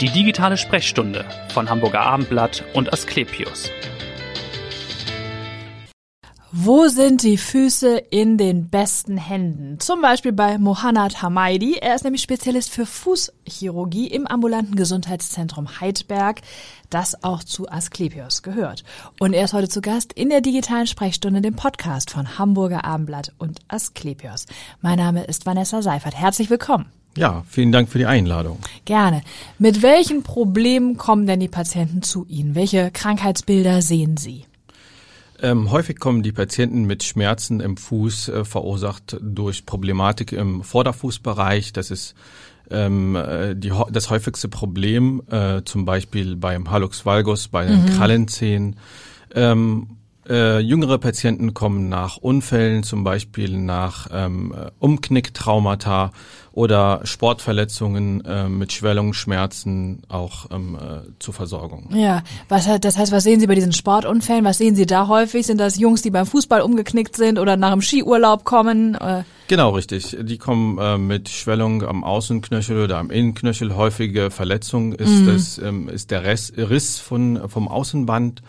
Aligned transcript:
Die 0.00 0.10
digitale 0.10 0.58
Sprechstunde 0.58 1.24
von 1.54 1.70
Hamburger 1.70 2.02
Abendblatt 2.02 2.62
und 2.74 2.92
Asklepios. 2.92 3.70
Wo 6.52 6.88
sind 6.88 7.22
die 7.22 7.38
Füße 7.38 7.96
in 8.10 8.36
den 8.36 8.68
besten 8.68 9.16
Händen? 9.16 9.80
Zum 9.80 10.02
Beispiel 10.02 10.32
bei 10.32 10.58
Mohannad 10.58 11.22
Hamaidi. 11.22 11.78
Er 11.80 11.94
ist 11.94 12.04
nämlich 12.04 12.20
Spezialist 12.20 12.70
für 12.70 12.84
Fußchirurgie 12.84 14.08
im 14.08 14.26
ambulanten 14.26 14.76
Gesundheitszentrum 14.76 15.80
Heidberg, 15.80 16.42
das 16.90 17.24
auch 17.24 17.42
zu 17.42 17.66
Asklepios 17.70 18.42
gehört. 18.42 18.84
Und 19.18 19.32
er 19.32 19.46
ist 19.46 19.54
heute 19.54 19.68
zu 19.70 19.80
Gast 19.80 20.12
in 20.12 20.28
der 20.28 20.42
digitalen 20.42 20.86
Sprechstunde, 20.86 21.40
dem 21.40 21.56
Podcast 21.56 22.10
von 22.10 22.38
Hamburger 22.38 22.84
Abendblatt 22.84 23.32
und 23.38 23.60
Asklepios. 23.68 24.44
Mein 24.82 24.98
Name 24.98 25.24
ist 25.24 25.46
Vanessa 25.46 25.80
Seifert. 25.80 26.14
Herzlich 26.14 26.50
willkommen. 26.50 26.92
Ja, 27.16 27.44
vielen 27.48 27.72
Dank 27.72 27.88
für 27.88 27.98
die 27.98 28.06
Einladung. 28.06 28.58
Gerne. 28.84 29.22
Mit 29.58 29.82
welchen 29.82 30.22
Problemen 30.22 30.96
kommen 30.96 31.26
denn 31.26 31.40
die 31.40 31.48
Patienten 31.48 32.02
zu 32.02 32.26
Ihnen? 32.28 32.54
Welche 32.54 32.90
Krankheitsbilder 32.90 33.82
sehen 33.82 34.16
Sie? 34.16 34.44
Ähm, 35.40 35.70
häufig 35.70 35.98
kommen 35.98 36.22
die 36.22 36.32
Patienten 36.32 36.84
mit 36.84 37.02
Schmerzen 37.02 37.60
im 37.60 37.76
Fuß, 37.76 38.28
äh, 38.28 38.44
verursacht 38.44 39.18
durch 39.20 39.66
Problematik 39.66 40.32
im 40.32 40.62
Vorderfußbereich. 40.62 41.72
Das 41.72 41.90
ist 41.90 42.14
ähm, 42.70 43.16
äh, 43.16 43.54
die, 43.54 43.72
das 43.90 44.10
häufigste 44.10 44.48
Problem, 44.48 45.22
äh, 45.30 45.62
zum 45.64 45.84
Beispiel 45.84 46.36
beim 46.36 46.70
Hallux 46.70 47.04
valgus, 47.04 47.48
bei 47.48 47.66
den 47.66 47.82
mhm. 47.82 47.86
Krallenzehen. 47.90 48.76
Ähm, 49.34 49.88
äh, 50.28 50.58
jüngere 50.58 50.98
Patienten 50.98 51.54
kommen 51.54 51.88
nach 51.88 52.16
Unfällen, 52.16 52.82
zum 52.82 53.04
Beispiel 53.04 53.56
nach 53.56 54.08
ähm, 54.12 54.54
Umknicktraumata 54.78 56.12
oder 56.56 57.00
Sportverletzungen 57.04 58.24
äh, 58.24 58.48
mit 58.48 58.72
Schwellungen, 58.72 59.12
Schmerzen 59.12 60.02
auch 60.08 60.50
ähm, 60.50 60.76
äh, 60.76 61.06
zur 61.18 61.34
Versorgung. 61.34 61.90
Ja, 61.94 62.22
was 62.48 62.66
das 62.80 62.96
heißt, 62.96 63.12
was 63.12 63.24
sehen 63.24 63.40
Sie 63.40 63.46
bei 63.46 63.54
diesen 63.54 63.72
Sportunfällen? 63.72 64.44
Was 64.44 64.56
sehen 64.56 64.74
Sie 64.74 64.86
da 64.86 65.06
häufig? 65.06 65.46
Sind 65.46 65.58
das 65.58 65.78
Jungs, 65.78 66.00
die 66.00 66.10
beim 66.10 66.24
Fußball 66.24 66.62
umgeknickt 66.62 67.14
sind 67.14 67.38
oder 67.38 67.58
nach 67.58 67.72
dem 67.72 67.82
Skiurlaub 67.82 68.44
kommen? 68.44 68.94
Äh? 68.94 69.24
Genau, 69.48 69.70
richtig. 69.70 70.16
Die 70.18 70.38
kommen 70.38 70.78
äh, 70.78 70.96
mit 70.96 71.28
Schwellung 71.28 71.82
am 71.82 72.04
Außenknöchel 72.04 72.84
oder 72.84 72.96
am 72.96 73.10
Innenknöchel. 73.10 73.76
Häufige 73.76 74.30
Verletzung 74.30 74.94
ist, 74.94 75.10
mhm. 75.10 75.26
das, 75.26 75.58
ähm, 75.58 75.88
ist 75.90 76.10
der 76.10 76.24
Riss, 76.24 76.54
Riss 76.56 76.98
von, 76.98 77.50
vom 77.50 77.68
Außenband 77.68 78.40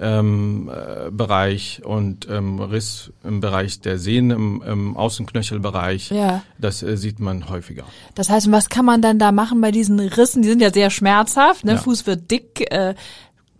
ähm, 0.00 0.70
äh, 0.72 1.10
Bereich 1.10 1.82
und 1.84 2.26
ähm, 2.30 2.58
Riss 2.60 3.12
im 3.22 3.40
Bereich 3.40 3.80
der 3.80 3.98
Sehnen 3.98 4.30
im, 4.30 4.62
im 4.62 4.96
Außenknöchelbereich. 4.96 6.10
Ja. 6.10 6.42
Das 6.58 6.82
äh, 6.82 6.96
sieht 6.96 7.20
man 7.20 7.48
häufiger. 7.48 7.84
Das 8.14 8.30
heißt, 8.30 8.50
was 8.50 8.68
kann 8.68 8.84
man 8.84 9.02
dann 9.02 9.18
da 9.18 9.30
machen 9.30 9.60
bei 9.60 9.70
diesen 9.70 10.00
Rissen? 10.00 10.42
Die 10.42 10.48
sind 10.48 10.62
ja 10.62 10.72
sehr 10.72 10.90
schmerzhaft. 10.90 11.64
Ne? 11.64 11.72
Ja. 11.72 11.78
Fuß 11.78 12.06
wird 12.06 12.30
dick. 12.30 12.72
Äh, 12.72 12.94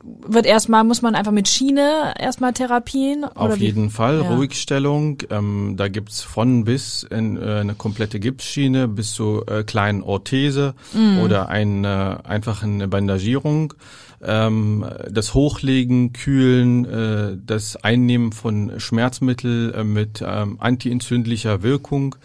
wird 0.03 0.47
erstmal, 0.47 0.85
muss 0.85 1.03
man 1.03 1.15
einfach 1.15 1.33
mit 1.33 1.49
Schiene 1.49 2.15
erstmal 2.19 2.53
therapien? 2.53 3.25
Auf 3.25 3.57
jeden 3.59 3.91
Fall, 3.91 4.23
ja. 4.23 4.35
Ruhigstellung. 4.35 5.19
Ähm, 5.31 5.75
da 5.77 5.89
gibt's 5.89 6.23
von 6.23 6.65
bis 6.65 7.03
in, 7.03 7.37
äh, 7.37 7.61
eine 7.61 7.75
komplette 7.75 8.21
Gipsschiene 8.21 8.89
bis 8.89 9.13
zu 9.13 9.45
äh, 9.47 9.63
kleinen 9.63 10.03
Orthese 10.03 10.75
mm. 10.93 11.19
oder 11.21 11.49
eine, 11.49 12.25
einfach 12.25 12.63
eine 12.63 12.89
Bandagierung 12.89 13.75
ähm, 14.23 14.85
das 15.11 15.35
Hochlegen, 15.35 16.13
Kühlen, 16.13 16.85
äh, 16.85 17.37
das 17.45 17.77
Einnehmen 17.77 18.33
von 18.33 18.79
Schmerzmittel 18.79 19.75
äh, 19.75 19.85
mit 19.85 20.23
ähm, 20.27 20.57
antientzündlicher 20.61 21.63
Wirkung 21.63 22.17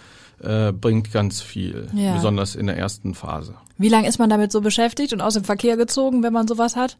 äh, 0.41 0.71
bringt 0.73 1.11
ganz 1.11 1.41
viel, 1.41 1.87
ja. 1.93 2.15
besonders 2.15 2.55
in 2.55 2.67
der 2.67 2.77
ersten 2.77 3.13
Phase. 3.13 3.55
Wie 3.77 3.89
lange 3.89 4.07
ist 4.07 4.19
man 4.19 4.29
damit 4.29 4.53
so 4.53 4.61
beschäftigt 4.61 5.11
und 5.11 5.21
aus 5.21 5.33
dem 5.33 5.43
Verkehr 5.43 5.75
gezogen, 5.75 6.23
wenn 6.23 6.31
man 6.31 6.47
sowas 6.47 6.77
hat? 6.77 6.97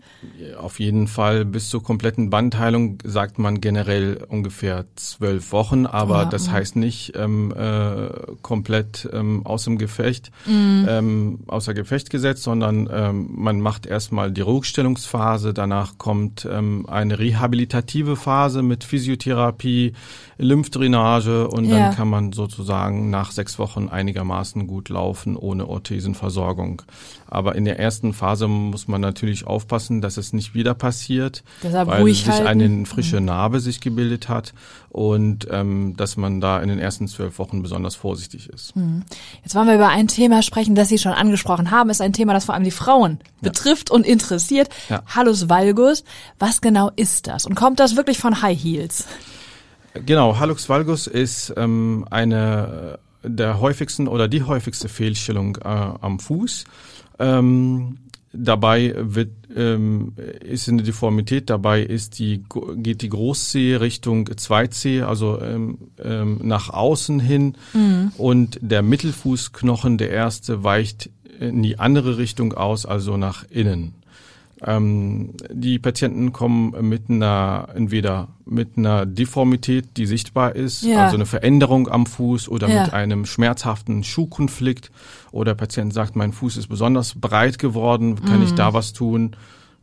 Auf 0.59 0.80
jeden 0.81 1.08
Fall 1.08 1.45
bis 1.45 1.70
zur 1.70 1.81
kompletten 1.81 2.30
Bandheilung 2.30 2.98
sagt 3.04 3.40
man 3.40 3.62
generell 3.62 4.26
ungefähr 4.28 4.86
zwölf 4.96 5.53
Wochen, 5.53 5.86
aber 5.86 6.24
ja, 6.24 6.25
das 6.25 6.47
ja. 6.47 6.53
heißt 6.53 6.75
nicht 6.75 7.13
ähm, 7.16 7.53
äh, 7.58 8.09
komplett 8.41 9.08
ähm, 9.13 9.46
aus 9.46 9.63
dem 9.63 9.78
Gefecht, 9.78 10.31
mhm. 10.46 10.86
ähm, 10.90 11.40
außer 11.47 11.74
Gefecht 11.74 12.09
gesetzt, 12.09 12.44
sondern 12.44 12.90
ähm, 12.92 13.30
man 13.31 13.62
macht 13.62 13.86
erstmal 13.86 14.31
die 14.31 14.42
Ruhigstellungsphase, 14.42 15.53
danach 15.53 15.97
kommt 15.97 16.46
ähm, 16.52 16.86
eine 16.90 17.19
rehabilitative 17.19 18.18
Phase 18.18 18.63
mit 18.63 18.84
Physiotherapie, 18.84 19.94
Lymphdrainage 20.38 21.47
und 21.47 21.66
ja. 21.66 21.78
dann 21.78 21.96
kann 21.96 22.09
man 22.09 22.34
sozusagen 22.34 23.09
nach 23.09 23.31
sechs 23.31 23.57
Wochen 23.59 23.88
einigermaßen 23.88 24.68
gut 24.68 24.90
laufen 24.90 25.38
ohne 25.38 25.68
Orthesenversorgung. 25.68 26.65
Versorgung. 26.66 26.81
Aber 27.28 27.56
in 27.56 27.66
der 27.66 27.80
ersten 27.80 28.14
Phase 28.14 28.48
muss 28.48 28.88
man 28.88 29.02
natürlich 29.02 29.48
aufpassen, 29.48 30.02
dass 30.02 30.18
es 30.18 30.31
nicht 30.31 30.53
wieder 30.53 30.74
passiert, 30.74 31.44
Deshalb 31.64 31.88
weil 31.88 32.06
sich 32.06 32.28
halten. 32.28 32.48
eine 32.48 32.86
frische 32.86 33.20
mhm. 33.20 33.26
Narbe 33.26 33.59
sich 33.59 33.81
gebildet 33.81 34.30
hat 34.30 34.53
und 34.90 35.48
ähm, 35.50 35.96
dass 35.98 36.18
man 36.18 36.40
da 36.40 36.62
in 36.62 36.70
den 36.70 36.80
ersten 36.80 37.08
zwölf 37.08 37.40
Wochen 37.40 37.62
besonders 37.62 37.96
vorsichtig 37.96 38.50
ist. 38.50 38.75
Mhm. 38.75 39.04
Jetzt 39.44 39.56
wollen 39.56 39.68
wir 39.68 39.75
über 39.75 39.90
ein 39.90 40.08
Thema 40.08 40.42
sprechen, 40.44 40.75
das 40.75 40.90
Sie 40.90 41.00
schon 41.00 41.14
angesprochen 41.14 41.72
haben. 41.72 41.90
Ist 41.90 42.02
ein 42.02 42.14
Thema, 42.14 42.34
das 42.34 42.46
vor 42.46 42.56
allem 42.56 42.64
die 42.64 42.72
Frauen 42.72 43.20
ja. 43.42 43.50
betrifft 43.50 43.90
und 43.90 44.06
interessiert. 44.06 44.70
Ja. 44.90 45.04
Hallus 45.08 45.50
valgus. 45.50 46.04
Was 46.40 46.62
genau 46.62 46.92
ist 46.96 47.28
das? 47.28 47.46
Und 47.46 47.56
kommt 47.56 47.80
das 47.80 47.96
wirklich 47.96 48.20
von 48.20 48.42
High 48.42 48.62
Heels? 48.62 49.06
Genau, 50.06 50.40
Hallux 50.40 50.68
valgus 50.68 51.08
ist 51.08 51.54
ähm, 51.56 52.06
eine 52.12 53.00
der 53.28 53.59
häufigsten 53.59 54.08
oder 54.08 54.28
die 54.28 54.44
häufigste 54.44 54.90
Fehlstellung 54.90 55.58
äh, 55.58 55.68
am 55.68 56.19
Fuß. 56.19 56.66
Ähm, 57.19 57.97
dabei 58.34 58.94
wird 58.97 59.31
ähm, 59.56 60.13
ist 60.41 60.68
eine 60.68 60.84
Deformität. 60.84 61.50
Dabei 61.50 61.81
ist 61.81 62.19
die 62.19 62.44
geht 62.75 63.02
die 63.02 63.09
Großzehe 63.09 63.81
Richtung 63.81 64.30
Zweitzehe, 64.38 65.08
also 65.08 65.41
ähm, 65.41 65.78
ähm, 66.03 66.40
nach 66.44 66.69
außen 66.69 67.19
hin, 67.19 67.56
mhm. 67.74 68.12
und 68.18 68.59
der 68.62 68.81
Mittelfußknochen, 68.81 69.97
der 69.97 70.12
erste, 70.12 70.63
weicht 70.63 71.09
in 71.40 71.63
die 71.63 71.80
andere 71.80 72.18
Richtung 72.18 72.53
aus, 72.53 72.86
also 72.86 73.18
nach 73.18 73.46
innen. 73.50 73.94
Ähm, 74.64 75.34
die 75.52 75.80
Patienten 75.80 76.32
kommen 76.32 76.74
mit 76.88 77.10
einer, 77.10 77.68
entweder 77.76 78.30
mit 78.46 78.78
einer 78.78 79.06
Deformität, 79.06 79.98
die 79.98 80.06
sichtbar 80.06 80.56
ist, 80.56 80.84
ja. 80.84 81.06
also 81.06 81.18
eine 81.18 81.26
Veränderung 81.26 81.90
am 81.90 82.06
Fuß 82.06 82.48
oder 82.48 82.70
ja. 82.70 82.84
mit 82.84 82.94
einem 82.94 83.26
schmerzhaften 83.26 84.04
Schuhkonflikt 84.04 84.92
oder 85.32 85.52
der 85.52 85.56
Patient 85.56 85.94
sagt, 85.94 86.16
mein 86.16 86.32
Fuß 86.32 86.58
ist 86.58 86.68
besonders 86.68 87.16
breit 87.16 87.60
geworden, 87.60 88.24
kann 88.24 88.40
mhm. 88.40 88.46
ich 88.46 88.54
da 88.54 88.74
was 88.74 88.94
tun? 88.94 89.36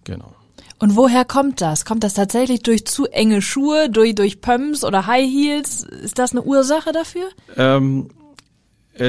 Genau. 0.05 0.35
Und 0.79 0.97
woher 0.97 1.25
kommt 1.25 1.61
das? 1.61 1.85
Kommt 1.85 2.03
das 2.03 2.15
tatsächlich 2.15 2.63
durch 2.63 2.87
zu 2.87 3.07
enge 3.07 3.41
Schuhe, 3.41 3.89
durch, 3.89 4.17
durch 4.17 4.41
Pumps 4.41 4.83
oder 4.83 5.07
High 5.07 5.31
Heels? 5.31 5.85
Ist 5.85 6.19
das 6.19 6.33
eine 6.33 6.43
Ursache 6.43 6.91
dafür? 6.91 7.29
Ähm, 7.57 8.09
äh, 8.09 8.22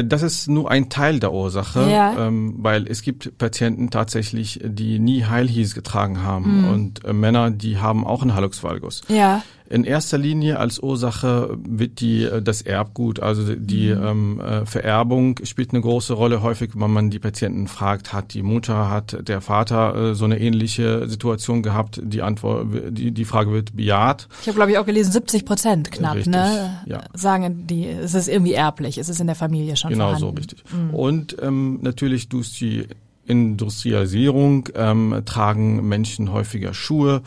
das 0.04 0.22
ist 0.22 0.48
nur 0.48 0.72
ein 0.72 0.90
Teil 0.90 1.20
der 1.20 1.34
Ursache, 1.34 1.90
ja. 1.90 2.28
ähm, 2.28 2.56
weil 2.58 2.88
es 2.88 3.02
gibt 3.02 3.38
Patienten 3.38 3.90
tatsächlich, 3.90 4.60
die 4.64 5.00
nie 5.00 5.24
Heels 5.24 5.76
getragen 5.76 6.24
haben 6.24 6.62
mhm. 6.62 6.70
und 6.70 7.06
äh, 7.06 7.14
Männer, 7.14 7.52
die 7.52 7.78
haben 7.78 8.06
auch 8.06 8.22
einen 8.22 8.34
Hallux 8.34 8.64
valgus. 8.64 9.02
Ja. 9.08 9.44
In 9.74 9.86
erster 9.86 10.20
Linie 10.20 10.60
als 10.60 10.78
Ursache 10.78 11.58
wird 11.68 12.00
die 12.00 12.26
äh, 12.26 12.44
das 12.44 12.62
Erbgut, 12.62 13.20
also 13.20 13.56
die 13.56 13.90
mhm. 13.90 14.04
ähm, 14.06 14.40
äh, 14.40 14.66
Vererbung 14.68 15.40
spielt 15.46 15.72
eine 15.72 15.82
große 15.82 16.14
Rolle. 16.14 16.44
Häufig, 16.44 16.74
wenn 16.76 16.92
man 16.92 17.10
die 17.10 17.18
Patienten 17.18 17.68
fragt, 17.68 18.14
hat 18.14 18.36
die 18.36 18.44
Mutter, 18.44 18.92
hat 18.92 19.28
der 19.28 19.42
Vater 19.42 20.12
äh, 20.12 20.14
so 20.14 20.26
eine 20.26 20.40
ähnliche 20.40 21.10
Situation 21.10 21.64
gehabt? 21.64 22.00
Die 22.04 22.22
Antwort, 22.22 22.68
die, 22.92 23.10
die 23.10 23.26
Frage 23.26 23.52
wird 23.52 23.76
bejaht. 23.76 24.28
Ich 24.42 24.48
habe 24.48 24.58
glaube 24.58 24.72
ich 24.74 24.78
auch 24.78 24.86
gelesen, 24.86 25.12
70 25.12 25.44
Prozent 25.44 25.92
knapp, 25.92 26.18
richtig, 26.18 26.34
ne? 26.34 26.84
Ja. 26.86 27.06
Sagen 27.16 27.66
die, 27.66 27.88
es 27.88 28.14
ist 28.14 28.28
irgendwie 28.28 28.54
erblich, 28.54 29.00
es 29.00 29.10
ist 29.10 29.22
in 29.22 29.26
der 29.26 29.36
Familie 29.36 29.76
schon 29.76 29.90
genau 29.90 30.12
vorhanden. 30.14 30.22
Genau 30.22 30.34
so 30.34 30.38
richtig. 30.38 30.64
Mhm. 30.72 30.94
Und 30.94 31.38
ähm, 31.42 31.80
natürlich 31.82 32.30
durch 32.30 32.56
die 32.60 32.86
Industrialisierung 33.26 34.70
ähm, 34.76 35.22
tragen 35.26 35.88
Menschen 35.88 36.32
häufiger 36.32 36.74
Schuhe 36.74 37.22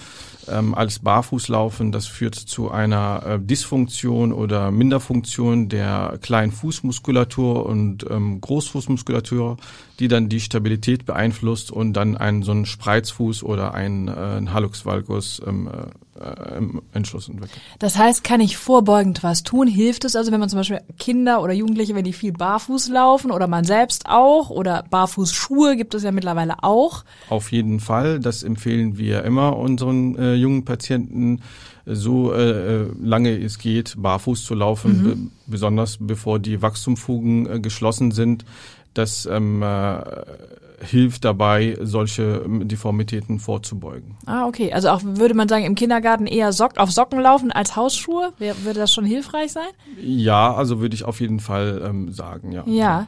ähm, 0.49 0.75
als 0.75 0.99
barfuß 0.99 1.49
laufen. 1.49 1.93
Das 1.93 2.07
führt 2.07 2.35
zu 2.35 2.71
einer 2.71 3.23
äh, 3.27 3.39
Dysfunktion 3.39 4.33
oder 4.33 4.71
Minderfunktion 4.71 5.69
der 5.69 6.19
kleinen 6.21 6.53
Fußmuskulatur 6.53 7.67
und 7.67 8.07
ähm, 8.11 8.41
Großfußmuskulatur, 8.41 9.57
die 9.99 10.09
dann 10.09 10.29
die 10.29 10.41
Stabilität 10.41 11.07
beeinflusst 11.07 11.71
und 11.71 11.95
dann 11.95 12.17
einen 12.17 12.43
so 12.43 12.53
einen 12.53 12.67
Spreizfuß 12.67 13.43
oder 13.43 13.75
einen, 13.75 14.09
äh, 14.09 14.13
einen 14.13 14.53
Hallux 14.53 14.85
valgus 14.85 15.41
ähm, 15.47 15.69
äh, 15.69 16.06
im 16.57 16.83
Entschluss 16.93 17.29
entwickelt. 17.29 17.61
Das 17.79 17.97
heißt, 17.97 18.25
kann 18.25 18.41
ich 18.41 18.57
vorbeugend 18.57 19.23
was 19.23 19.43
tun? 19.43 19.67
Hilft 19.67 20.05
es 20.05 20.17
also, 20.17 20.33
wenn 20.33 20.41
man 20.41 20.49
zum 20.49 20.59
Beispiel 20.59 20.81
Kinder 20.99 21.43
oder 21.43 21.53
Jugendliche, 21.53 21.95
wenn 21.95 22.05
die 22.05 22.13
viel 22.13 22.33
barfuß 22.33 22.89
laufen 22.89 23.31
oder 23.31 23.47
man 23.47 23.65
selbst 23.65 24.07
auch 24.07 24.51
oder 24.51 24.85
Barfußschuhe 24.91 25.77
gibt 25.77 25.95
es 25.95 26.03
ja 26.03 26.13
mittlerweile 26.13 26.63
auch? 26.63 27.05
Auf 27.29 27.53
jeden 27.53 27.81
Fall, 27.81 28.21
das 28.21 28.43
empfehlen 28.43 28.99
wir 28.99 29.25
immer 29.25 29.57
unseren 29.57 30.17
äh, 30.17 30.35
jungen 30.35 30.65
Patienten 30.65 31.43
so 31.87 32.33
äh, 32.33 32.83
äh, 32.83 32.87
lange 33.01 33.39
es 33.39 33.59
geht, 33.59 33.95
barfuß 33.97 34.45
zu 34.45 34.55
laufen, 34.55 34.99
mhm. 34.99 35.05
be 35.05 35.17
besonders 35.49 35.99
bevor 36.01 36.41
die 36.41 36.61
Wachstumfugen 36.61 37.49
äh, 37.49 37.61
geschlossen 37.61 38.11
sind 38.11 38.45
das 38.99 39.27
ähm, 39.27 39.63
äh, 39.63 40.01
hilft 40.85 41.25
dabei, 41.25 41.77
solche 41.81 42.45
Deformitäten 42.47 43.39
vorzubeugen. 43.39 44.17
Ah, 44.27 44.47
okay. 44.47 44.73
Also 44.73 44.91
auch 44.91 45.01
würde 45.03 45.35
man 45.35 45.49
sagen, 45.49 45.65
im 45.65 45.75
Kindergarten 45.75 46.27
eher 46.27 46.53
Sock 46.53 46.79
auf 46.79 46.91
Socken 46.91 47.21
laufen 47.21 47.51
als 47.53 47.77
Hausschuhe? 47.77 48.33
Wär, 48.39 48.65
würde 48.65 48.81
das 48.81 48.93
schon 48.93 49.05
hilfreich 49.05 49.53
sein? 49.53 49.69
Ja, 50.01 50.55
also 50.55 50.81
würde 50.81 50.95
ich 50.95 51.05
auf 51.05 51.21
jeden 51.21 51.41
Fall 51.41 51.83
ähm, 51.85 52.13
sagen, 52.13 52.53
ja. 52.53 52.65
Ja. 52.67 53.07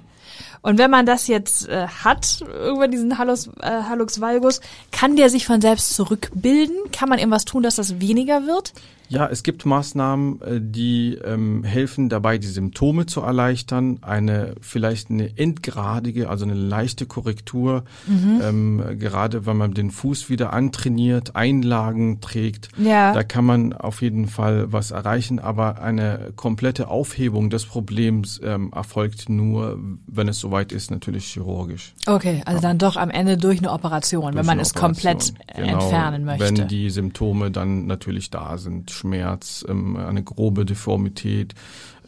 Und 0.63 0.79
wenn 0.79 0.91
man 0.91 1.07
das 1.07 1.29
jetzt 1.29 1.69
äh, 1.69 1.87
hat, 1.87 2.41
irgendwann 2.41 2.91
diesen 2.91 3.19
Hallux, 3.19 3.49
äh, 3.61 3.83
Hallux 3.89 4.21
valgus, 4.21 4.61
kann 4.91 5.17
der 5.17 5.31
sich 5.31 5.47
von 5.47 5.61
selbst 5.61 5.95
zurückbilden? 5.95 6.77
Kann 6.93 7.09
man 7.09 7.19
irgendwas 7.19 7.45
tun, 7.45 7.63
dass 7.63 7.77
das 7.77 8.01
weniger 8.01 8.47
wird? 8.47 8.73
Ja, 9.09 9.27
es 9.27 9.43
gibt 9.43 9.65
Maßnahmen, 9.65 10.43
äh, 10.43 10.61
die 10.61 11.15
ähm, 11.25 11.65
helfen 11.65 12.09
dabei, 12.09 12.39
die 12.39 12.47
Symptome 12.47 13.07
zu 13.07 13.21
erleichtern. 13.21 13.99
Eine 14.03 14.55
vielleicht 14.61 15.11
eine 15.11 15.37
endgradige, 15.39 16.29
also 16.29 16.45
eine 16.45 16.55
leichte 16.55 17.07
Korrektur, 17.07 17.85
mhm. 18.07 18.41
ähm, 18.43 18.99
gerade 18.99 19.47
wenn 19.47 19.57
man 19.57 19.73
den 19.73 19.91
Fuß 19.91 20.29
wieder 20.29 20.53
antrainiert, 20.53 21.37
Einlagen 21.37 22.21
trägt. 22.21 22.69
Ja. 22.77 23.13
Da 23.13 23.23
kann 23.23 23.45
man 23.45 23.73
auf 23.73 24.03
jeden 24.03 24.27
Fall 24.27 24.73
was 24.73 24.91
erreichen, 24.91 25.39
aber 25.39 25.81
eine 25.81 26.33
komplette 26.37 26.89
Aufhebung 26.89 27.51
des 27.51 27.65
Problems 27.65 28.41
ähm, 28.45 28.73
erfolgt 28.75 29.29
nur, 29.29 29.79
wenn 30.07 30.29
es 30.29 30.39
soweit 30.39 30.73
ist, 30.73 30.91
natürlich 30.91 31.27
chirurgisch. 31.27 31.95
Okay, 32.07 32.43
also 32.45 32.59
ja. 32.59 32.69
dann 32.69 32.79
doch 32.79 32.97
am 32.97 33.11
Ende 33.11 33.39
durch 33.39 33.59
eine 33.59 33.73
Operation, 33.73 34.33
durch 34.33 34.37
wenn 34.37 34.47
man 34.47 34.61
es 34.61 34.75
komplett 34.75 35.33
genau, 35.55 35.81
entfernen 35.81 36.25
möchte. 36.25 36.45
Wenn 36.45 36.69
die 36.69 36.91
Symptome 36.91 37.51
dann 37.51 37.87
natürlich 37.87 38.31
da 38.31 38.59
sind 38.59 38.91
Schmerz, 38.99 39.65
ähm, 39.69 39.97
eine 39.97 40.23
grobe 40.23 40.65
Deformität 40.65 41.55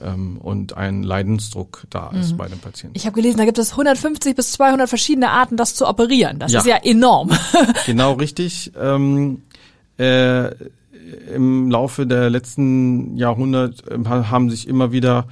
ähm, 0.00 0.38
und 0.38 0.76
ein 0.76 1.02
Leidensdruck 1.02 1.84
da 1.90 2.10
ist 2.10 2.32
mhm. 2.32 2.36
bei 2.36 2.48
dem 2.48 2.58
Patienten. 2.58 2.96
Ich 2.96 3.06
habe 3.06 3.14
gelesen, 3.14 3.38
da 3.38 3.44
gibt 3.44 3.58
es 3.58 3.72
150 3.72 4.34
bis 4.34 4.52
200 4.52 4.88
verschiedene 4.88 5.30
Arten, 5.30 5.56
das 5.56 5.74
zu 5.74 5.86
operieren. 5.88 6.38
Das 6.38 6.52
ja. 6.52 6.60
ist 6.60 6.66
ja 6.66 6.76
enorm. 6.76 7.30
genau 7.86 8.14
richtig. 8.14 8.72
Ähm, 8.78 9.42
äh, 9.98 10.50
Im 11.34 11.70
Laufe 11.70 12.06
der 12.06 12.30
letzten 12.30 13.16
Jahrhunderte 13.16 13.94
äh, 13.94 14.04
haben 14.04 14.50
sich 14.50 14.66
immer 14.66 14.92
wieder 14.92 15.26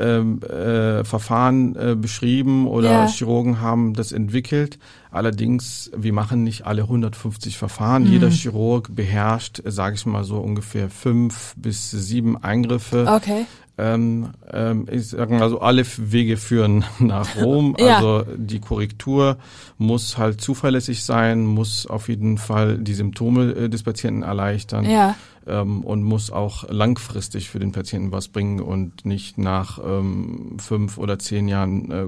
ähm, 0.00 0.42
äh, 0.42 1.04
Verfahren 1.04 1.76
äh, 1.76 1.94
beschrieben 1.94 2.66
oder 2.66 2.90
ja. 2.90 3.06
Chirurgen 3.06 3.60
haben 3.60 3.94
das 3.94 4.12
entwickelt. 4.12 4.78
Allerdings, 5.10 5.90
wir 5.96 6.12
machen 6.12 6.44
nicht 6.44 6.66
alle 6.66 6.82
150 6.82 7.58
Verfahren. 7.58 8.04
Mhm. 8.04 8.10
Jeder 8.12 8.30
Chirurg 8.30 8.94
beherrscht, 8.94 9.60
sage 9.64 9.96
ich 9.96 10.06
mal 10.06 10.24
so, 10.24 10.38
ungefähr 10.38 10.88
fünf 10.88 11.54
bis 11.56 11.90
sieben 11.90 12.42
Eingriffe. 12.42 13.06
Okay. 13.08 13.46
Ähm, 13.78 14.30
ähm, 14.52 14.86
ich 14.90 15.08
sage 15.08 15.34
mal 15.34 15.48
so, 15.48 15.60
alle 15.60 15.84
Wege 15.96 16.36
führen 16.36 16.84
nach 16.98 17.36
Rom. 17.36 17.76
ja. 17.78 17.96
Also 17.96 18.26
die 18.36 18.60
Korrektur 18.60 19.38
muss 19.78 20.18
halt 20.18 20.40
zuverlässig 20.40 21.04
sein, 21.04 21.46
muss 21.46 21.86
auf 21.86 22.08
jeden 22.08 22.38
Fall 22.38 22.78
die 22.78 22.94
Symptome 22.94 23.52
äh, 23.52 23.68
des 23.68 23.82
Patienten 23.82 24.22
erleichtern. 24.22 24.84
Ja 24.84 25.16
ähm, 25.46 25.82
und 25.84 26.02
muss 26.02 26.30
auch 26.30 26.68
langfristig 26.68 27.50
für 27.50 27.58
den 27.58 27.72
Patienten 27.72 28.12
was 28.12 28.28
bringen 28.28 28.60
und 28.60 29.04
nicht 29.04 29.38
nach 29.38 29.78
ähm, 29.84 30.56
fünf 30.58 30.98
oder 30.98 31.18
zehn 31.18 31.48
Jahren 31.48 31.90
äh, 31.90 32.06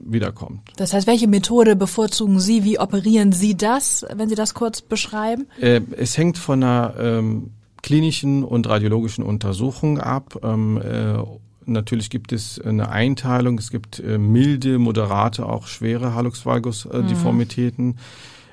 wiederkommt. 0.00 0.60
Das 0.76 0.92
heißt, 0.92 1.06
welche 1.06 1.28
Methode 1.28 1.76
bevorzugen 1.76 2.40
Sie? 2.40 2.64
Wie 2.64 2.78
operieren 2.78 3.32
Sie 3.32 3.56
das, 3.56 4.06
wenn 4.14 4.28
Sie 4.28 4.34
das 4.34 4.54
kurz 4.54 4.80
beschreiben? 4.80 5.46
Äh, 5.60 5.80
es 5.96 6.16
hängt 6.16 6.38
von 6.38 6.62
einer 6.62 6.94
ähm, 6.98 7.50
klinischen 7.82 8.44
und 8.44 8.68
radiologischen 8.68 9.24
Untersuchung 9.24 9.98
ab. 9.98 10.38
Ähm, 10.42 10.80
äh, 10.80 11.22
Natürlich 11.68 12.08
gibt 12.08 12.32
es 12.32 12.58
eine 12.58 12.88
Einteilung. 12.88 13.58
Es 13.58 13.70
gibt 13.70 14.00
äh, 14.00 14.16
milde, 14.16 14.78
moderate, 14.78 15.44
auch 15.44 15.66
schwere 15.66 16.14
Hallux 16.14 16.46
valgus 16.46 16.86
äh, 16.86 17.02
mhm. 17.02 17.08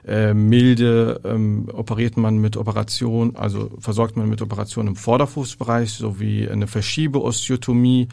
Äh, 0.07 0.35
milde 0.35 1.19
ähm, 1.23 1.67
operiert 1.73 2.15
man 2.15 2.37
mit 2.37 2.57
Operation, 2.57 3.35
also 3.35 3.71
versorgt 3.79 4.15
man 4.17 4.29
mit 4.29 4.39
Operationen 4.43 4.89
im 4.89 4.95
Vorderfußbereich 4.95 5.93
sowie 5.93 6.47
eine 6.47 6.67
Verschiebeosteotomie 6.67 8.09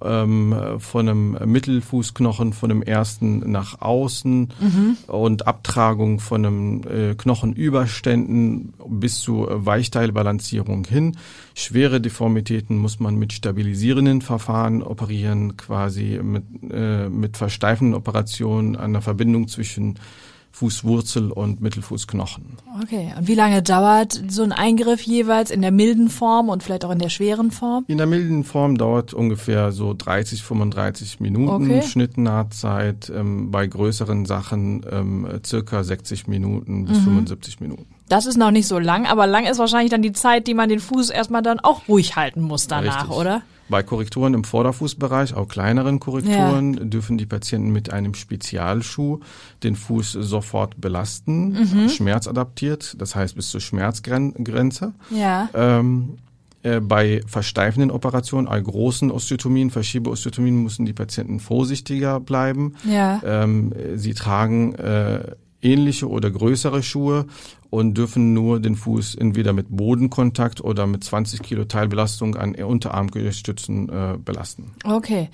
ähm, 0.00 0.54
von 0.78 1.08
einem 1.08 1.38
Mittelfußknochen 1.44 2.52
von 2.52 2.68
dem 2.68 2.82
ersten 2.82 3.50
nach 3.50 3.80
außen 3.80 4.52
mhm. 4.60 4.96
und 5.08 5.48
Abtragung 5.48 6.20
von 6.20 6.46
einem 6.46 6.82
äh, 6.84 7.14
Knochenüberständen 7.16 8.74
bis 8.88 9.18
zu 9.18 9.48
Weichteilbalancierung 9.50 10.84
hin. 10.84 11.16
Schwere 11.54 12.00
Deformitäten 12.00 12.78
muss 12.78 13.00
man 13.00 13.16
mit 13.16 13.32
stabilisierenden 13.32 14.22
Verfahren 14.22 14.80
operieren, 14.80 15.56
quasi 15.56 16.20
mit, 16.22 16.44
äh, 16.70 17.08
mit 17.08 17.36
versteifenden 17.36 17.94
Operationen 17.96 18.76
an 18.76 18.92
der 18.92 19.02
Verbindung 19.02 19.48
zwischen 19.48 19.98
Fußwurzel 20.52 21.30
und 21.30 21.60
Mittelfußknochen. 21.62 22.58
Okay, 22.82 23.12
und 23.16 23.26
wie 23.26 23.34
lange 23.34 23.62
dauert 23.62 24.22
so 24.28 24.42
ein 24.42 24.52
Eingriff 24.52 25.02
jeweils 25.02 25.50
in 25.50 25.62
der 25.62 25.72
milden 25.72 26.10
Form 26.10 26.50
und 26.50 26.62
vielleicht 26.62 26.84
auch 26.84 26.90
in 26.90 26.98
der 26.98 27.08
schweren 27.08 27.50
Form? 27.50 27.84
In 27.88 27.96
der 27.96 28.06
milden 28.06 28.44
Form 28.44 28.76
dauert 28.76 29.14
ungefähr 29.14 29.72
so 29.72 29.94
30, 29.94 30.42
35 30.42 31.20
Minuten 31.20 31.70
okay. 31.70 31.82
Schnittnahtzeit, 31.82 33.10
ähm, 33.14 33.50
bei 33.50 33.66
größeren 33.66 34.26
Sachen 34.26 34.84
ähm, 34.90 35.26
circa 35.44 35.82
60 35.82 36.28
Minuten 36.28 36.84
bis 36.84 37.00
mhm. 37.00 37.04
75 37.04 37.60
Minuten. 37.60 37.86
Das 38.08 38.26
ist 38.26 38.36
noch 38.36 38.50
nicht 38.50 38.68
so 38.68 38.78
lang, 38.78 39.06
aber 39.06 39.26
lang 39.26 39.46
ist 39.46 39.58
wahrscheinlich 39.58 39.90
dann 39.90 40.02
die 40.02 40.12
Zeit, 40.12 40.46
die 40.46 40.54
man 40.54 40.68
den 40.68 40.80
Fuß 40.80 41.08
erstmal 41.08 41.42
dann 41.42 41.60
auch 41.60 41.88
ruhig 41.88 42.14
halten 42.14 42.42
muss 42.42 42.68
danach, 42.68 43.04
Richtig. 43.04 43.16
oder? 43.16 43.42
Bei 43.68 43.82
Korrekturen 43.82 44.34
im 44.34 44.44
Vorderfußbereich, 44.44 45.34
auch 45.34 45.48
kleineren 45.48 46.00
Korrekturen, 46.00 46.74
ja. 46.74 46.84
dürfen 46.84 47.16
die 47.16 47.26
Patienten 47.26 47.70
mit 47.70 47.92
einem 47.92 48.14
Spezialschuh 48.14 49.20
den 49.62 49.76
Fuß 49.76 50.12
sofort 50.12 50.80
belasten, 50.80 51.52
mhm. 51.52 51.88
schmerzadaptiert, 51.88 53.00
das 53.00 53.14
heißt 53.14 53.36
bis 53.36 53.50
zur 53.50 53.60
Schmerzgrenze. 53.60 54.92
Ja. 55.10 55.48
Ähm, 55.54 56.18
äh, 56.62 56.80
bei 56.80 57.22
versteifenden 57.26 57.90
Operationen, 57.90 58.46
bei 58.46 58.60
großen 58.60 59.10
Osteotomien, 59.10 59.70
Verschiebeosteotomien 59.70 60.62
müssen 60.62 60.86
die 60.86 60.92
Patienten 60.92 61.40
vorsichtiger 61.40 62.20
bleiben. 62.20 62.74
Ja. 62.84 63.20
Ähm, 63.24 63.72
sie 63.96 64.14
tragen 64.14 64.74
äh, 64.74 65.34
ähnliche 65.60 66.08
oder 66.08 66.30
größere 66.30 66.82
Schuhe 66.82 67.26
und 67.72 67.96
dürfen 67.96 68.34
nur 68.34 68.60
den 68.60 68.76
Fuß 68.76 69.14
entweder 69.14 69.54
mit 69.54 69.68
Bodenkontakt 69.70 70.60
oder 70.60 70.86
mit 70.86 71.02
20 71.02 71.40
Kilo 71.42 71.64
Teilbelastung 71.64 72.36
an 72.36 72.54
Unterarmgestützen 72.54 73.88
äh, 73.88 74.18
belasten. 74.22 74.72
Okay. 74.84 75.30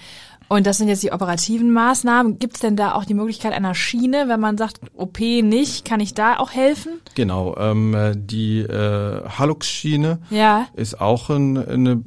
Und 0.48 0.66
das 0.66 0.78
sind 0.78 0.88
jetzt 0.88 1.02
die 1.02 1.12
operativen 1.12 1.72
Maßnahmen. 1.72 2.38
Gibt 2.38 2.54
es 2.54 2.60
denn 2.60 2.74
da 2.74 2.94
auch 2.94 3.04
die 3.04 3.12
Möglichkeit 3.12 3.52
einer 3.52 3.74
Schiene, 3.74 4.28
wenn 4.28 4.40
man 4.40 4.56
sagt, 4.56 4.80
OP 4.96 5.20
nicht, 5.20 5.84
kann 5.84 6.00
ich 6.00 6.14
da 6.14 6.38
auch 6.38 6.52
helfen? 6.52 6.92
Genau, 7.14 7.54
ähm, 7.58 7.94
die 8.14 8.60
äh, 8.60 9.28
Hallux-Schiene 9.28 10.20
ja. 10.30 10.66
ist 10.74 11.00
auch 11.00 11.28
ein, 11.28 11.58
eine, 11.58 12.02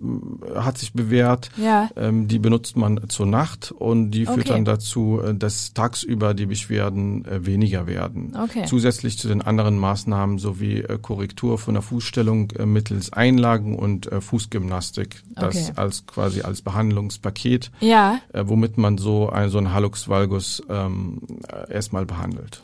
hat 0.55 0.79
sich 0.79 0.93
bewährt. 0.93 1.51
Ja. 1.55 1.89
Ähm, 1.95 2.27
die 2.27 2.39
benutzt 2.39 2.77
man 2.77 3.01
zur 3.09 3.27
Nacht 3.27 3.71
und 3.71 4.09
die 4.11 4.25
führt 4.25 4.39
okay. 4.39 4.53
dann 4.53 4.65
dazu, 4.65 5.21
äh, 5.23 5.35
dass 5.35 5.73
tagsüber 5.73 6.33
die 6.33 6.47
Beschwerden 6.47 7.25
äh, 7.25 7.45
weniger 7.45 7.85
werden. 7.85 8.35
Okay. 8.35 8.63
Zusätzlich 8.65 9.19
zu 9.19 9.27
den 9.27 9.43
anderen 9.43 9.77
Maßnahmen 9.77 10.20
sowie 10.37 10.79
äh, 10.81 10.97
Korrektur 11.01 11.57
von 11.57 11.75
der 11.75 11.83
Fußstellung 11.83 12.51
äh, 12.51 12.65
mittels 12.65 13.13
Einlagen 13.13 13.77
und 13.77 14.11
äh, 14.11 14.21
Fußgymnastik, 14.21 15.23
das 15.35 15.69
okay. 15.69 15.71
als 15.75 16.05
quasi 16.05 16.41
als 16.41 16.61
Behandlungspaket. 16.61 17.71
Ja 17.79 18.19
womit 18.33 18.77
man 18.77 18.97
so, 18.97 19.29
ein, 19.29 19.49
so 19.49 19.57
einen 19.57 19.73
Hallux 19.73 20.07
valgus 20.07 20.61
ähm, 20.69 21.21
äh, 21.47 21.73
erstmal 21.73 22.05
behandelt. 22.05 22.61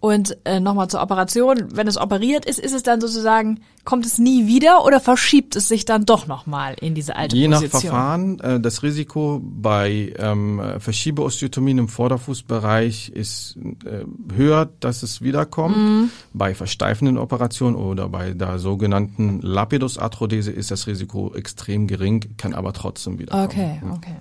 Und 0.00 0.38
äh, 0.44 0.60
nochmal 0.60 0.88
zur 0.88 1.02
Operation, 1.02 1.68
wenn 1.74 1.86
es 1.86 1.98
operiert 1.98 2.46
ist, 2.46 2.58
ist 2.58 2.74
es 2.74 2.82
dann 2.82 3.02
sozusagen, 3.02 3.60
kommt 3.84 4.06
es 4.06 4.18
nie 4.18 4.46
wieder 4.46 4.84
oder 4.86 4.98
verschiebt 4.98 5.56
es 5.56 5.68
sich 5.68 5.84
dann 5.84 6.06
doch 6.06 6.26
nochmal 6.26 6.74
in 6.80 6.94
diese 6.94 7.16
alte 7.16 7.36
Je 7.36 7.48
Position? 7.48 7.70
Je 7.70 7.74
nach 7.74 7.80
Verfahren, 7.80 8.40
äh, 8.40 8.60
das 8.60 8.82
Risiko 8.82 9.42
bei 9.42 10.14
ähm, 10.18 10.62
Verschiebeosteotomien 10.78 11.76
im 11.76 11.88
Vorderfußbereich 11.88 13.10
ist 13.10 13.58
äh, 13.84 14.04
höher, 14.34 14.70
dass 14.80 15.02
es 15.02 15.20
wiederkommt. 15.20 15.76
Mhm. 15.76 16.10
Bei 16.32 16.54
versteifenden 16.54 17.18
Operationen 17.18 17.76
oder 17.76 18.08
bei 18.08 18.32
der 18.32 18.58
sogenannten 18.58 19.40
Lapidusarthrodese 19.42 20.50
ist 20.50 20.70
das 20.70 20.86
Risiko 20.86 21.34
extrem 21.34 21.86
gering, 21.86 22.36
kann 22.38 22.54
aber 22.54 22.72
trotzdem 22.72 23.18
wiederkommen. 23.18 23.44
Okay, 23.44 23.82
okay. 23.94 24.16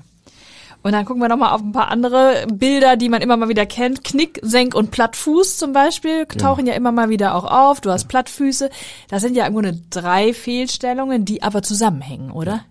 Und 0.82 0.94
dann 0.94 1.06
gucken 1.06 1.22
wir 1.22 1.28
nochmal 1.28 1.54
auf 1.54 1.62
ein 1.62 1.74
paar 1.74 1.90
andere 1.90 2.48
Bilder, 2.52 2.96
die 2.96 3.10
man 3.10 3.22
immer 3.22 3.36
mal 3.36 3.50
wieder 3.50 3.66
kennt. 3.66 4.04
Knick, 4.04 4.40
Senk 4.42 4.76
und 4.76 4.92
Plattfuß 4.92 5.58
zum 5.58 5.74
Beispiel 5.74 6.26
tauchen 6.26 6.66
ja. 6.66 6.72
ja 6.72 6.78
immer 6.78 6.92
mal 6.92 7.10
wieder 7.10 7.36
auch 7.36 7.44
auf. 7.44 7.82
Du 7.82 7.90
hast 7.92 8.08
Plattfüße. 8.08 8.70
Das 9.10 9.22
sind 9.22 9.36
ja 9.36 9.46
im 9.46 9.54
Grunde 9.54 9.78
drei 9.90 10.34
Fehlstellungen, 10.34 11.26
die 11.26 11.44
aber 11.44 11.64
zusammenhängen, 11.64 12.32
oder? 12.32 12.64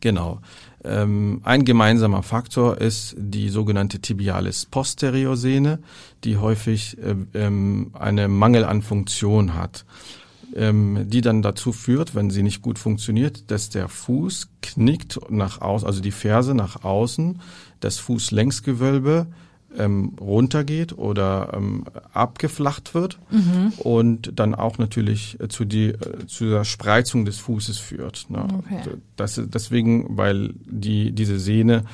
Genau. 0.00 0.38
Ähm, 0.84 1.40
ein 1.42 1.64
gemeinsamer 1.64 2.22
Faktor 2.22 2.78
ist 2.80 3.16
die 3.18 3.48
sogenannte 3.48 3.98
Tibialis 3.98 4.66
posterior 4.66 5.36
Sehne, 5.36 5.80
die 6.22 6.36
häufig 6.36 6.96
äh, 6.98 7.16
ähm, 7.34 7.90
eine 7.98 8.28
Mangel 8.28 8.64
an 8.64 8.82
Funktion 8.82 9.54
hat 9.54 9.84
ähm, 10.58 11.04
die 11.06 11.20
dann 11.20 11.42
dazu 11.42 11.72
führt, 11.72 12.14
wenn 12.14 12.30
sie 12.30 12.42
nicht 12.42 12.62
gut 12.62 12.78
funktioniert, 12.78 13.50
dass 13.50 13.70
der 13.70 13.88
Fuß 13.88 14.48
knickt 14.60 15.18
nach 15.30 15.60
außen, 15.60 15.86
also 15.86 16.00
die 16.00 16.10
Ferse 16.10 16.54
nach 16.54 16.84
außen, 16.84 17.40
das 17.80 17.98
Fußlängsgewölbe 17.98 19.28
ähm, 19.76 20.14
runtergeht 20.20 20.96
oder 20.96 21.52
ähm, 21.54 21.84
abgeflacht 22.12 22.94
wird 22.94 23.18
und 23.78 24.32
dann 24.34 24.54
auch 24.54 24.78
natürlich 24.78 25.38
äh, 25.40 25.48
zu, 25.48 25.64
die, 25.64 25.90
äh, 25.90 26.26
zu 26.26 26.48
der 26.48 26.64
Spreizung 26.64 27.24
des 27.24 27.38
Fußes 27.38 27.78
führt. 27.78 28.26
Ne? 28.30 28.46
Okay. 28.58 28.96
Das, 29.16 29.40
deswegen, 29.44 30.16
weil 30.16 30.54
die, 30.64 31.12
diese 31.12 31.38
Sehne 31.38 31.84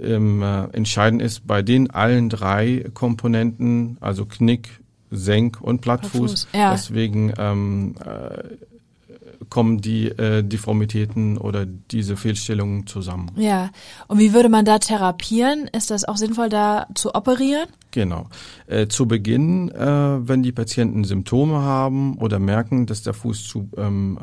ähm, 0.00 0.42
äh, 0.42 0.64
entscheidend 0.72 1.22
ist 1.22 1.46
bei 1.46 1.62
den 1.62 1.90
allen 1.90 2.28
drei 2.30 2.86
Komponenten, 2.94 3.98
also 4.00 4.24
Knick, 4.24 4.80
Senk 5.10 5.60
und 5.60 5.80
Plattfuß. 5.80 6.46
Plattfuß, 6.46 6.48
ja. 6.52 6.72
Deswegen 6.72 7.32
ähm, 7.38 7.94
äh, 8.04 8.56
kommen 9.48 9.80
die 9.80 10.08
äh, 10.08 10.42
Deformitäten 10.42 11.38
oder 11.38 11.66
diese 11.66 12.16
Fehlstellungen 12.16 12.86
zusammen. 12.86 13.30
Ja. 13.36 13.70
Und 14.06 14.18
wie 14.18 14.32
würde 14.32 14.48
man 14.48 14.64
da 14.64 14.78
therapieren? 14.78 15.68
Ist 15.72 15.90
das 15.90 16.04
auch 16.04 16.16
sinnvoll, 16.16 16.48
da 16.48 16.86
zu 16.94 17.14
operieren? 17.14 17.68
Genau. 17.90 18.26
Äh, 18.66 18.88
zu 18.88 19.06
Beginn, 19.06 19.70
äh, 19.70 20.28
wenn 20.28 20.42
die 20.42 20.52
Patienten 20.52 21.04
Symptome 21.04 21.62
haben 21.62 22.18
oder 22.18 22.38
merken, 22.38 22.86
dass 22.86 23.02
der 23.02 23.14
Fuß 23.14 23.44
zu 23.44 23.68
ähm, 23.76 24.18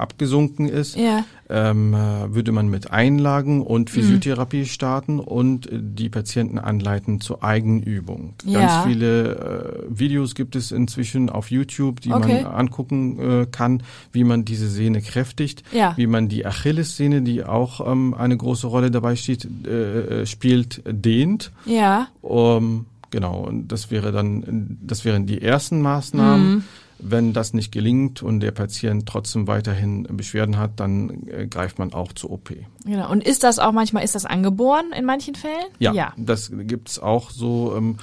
abgesunken 0.00 0.68
ist, 0.68 0.96
Ja. 0.96 1.24
ähm, 1.48 1.94
äh, 1.94 2.34
würde 2.34 2.52
man 2.52 2.68
mit 2.68 2.90
Einlagen 2.90 3.62
und 3.62 3.90
Physiotherapie 3.90 4.66
starten 4.66 5.20
und 5.20 5.68
die 5.70 6.08
Patienten 6.08 6.58
anleiten 6.58 7.20
zur 7.20 7.44
Eigenübung. 7.44 8.34
Ja. 8.44 8.60
Ganz 8.60 8.86
viele 8.86 9.84
äh, 9.88 9.98
Videos 9.98 10.34
gibt 10.34 10.56
es 10.56 10.72
inzwischen 10.72 11.30
auf 11.30 11.50
YouTube, 11.50 12.00
die 12.00 12.12
Okay. 12.12 12.42
man 12.42 12.52
angucken 12.52 13.18
äh, 13.42 13.46
kann, 13.50 13.82
wie 14.12 14.24
man 14.24 14.44
diese 14.44 14.68
Sehne 14.68 15.00
kräftigt, 15.02 15.62
Ja. 15.72 15.96
wie 15.96 16.06
man 16.06 16.28
die 16.28 16.46
Achillessehne, 16.46 17.22
die 17.22 17.44
auch 17.44 17.86
ähm, 17.90 18.14
eine 18.14 18.36
große 18.36 18.66
Rolle 18.66 18.90
dabei 18.90 19.16
steht, 19.16 19.46
äh, 19.66 20.22
äh, 20.22 20.26
spielt, 20.26 20.82
dehnt. 20.86 21.52
Ja. 21.66 22.08
Um, 22.22 22.86
genau, 23.10 23.40
und 23.40 23.68
das 23.68 23.90
wäre 23.90 24.12
dann, 24.12 24.78
das 24.82 25.04
wären 25.04 25.26
die 25.26 25.42
ersten 25.42 25.80
Maßnahmen. 25.82 26.54
Mhm. 26.54 26.64
Wenn 27.02 27.32
das 27.32 27.54
nicht 27.54 27.72
gelingt 27.72 28.22
und 28.22 28.40
der 28.40 28.50
Patient 28.50 29.06
trotzdem 29.06 29.46
weiterhin 29.46 30.04
Beschwerden 30.10 30.58
hat, 30.58 30.78
dann 30.80 31.26
äh, 31.28 31.46
greift 31.46 31.78
man 31.78 31.92
auch 31.92 32.12
zur 32.12 32.30
OP. 32.32 32.50
Genau. 32.84 33.10
Und 33.10 33.24
ist 33.24 33.42
das 33.42 33.58
auch 33.58 33.72
manchmal, 33.72 34.04
ist 34.04 34.14
das 34.14 34.26
angeboren 34.26 34.86
in 34.96 35.04
manchen 35.04 35.34
Fällen? 35.34 35.70
Ja, 35.78 35.92
Ja. 35.92 36.12
das 36.16 36.50
gibt's 36.52 36.98
auch 36.98 37.30
so 37.30 37.74
ähm, 37.76 37.96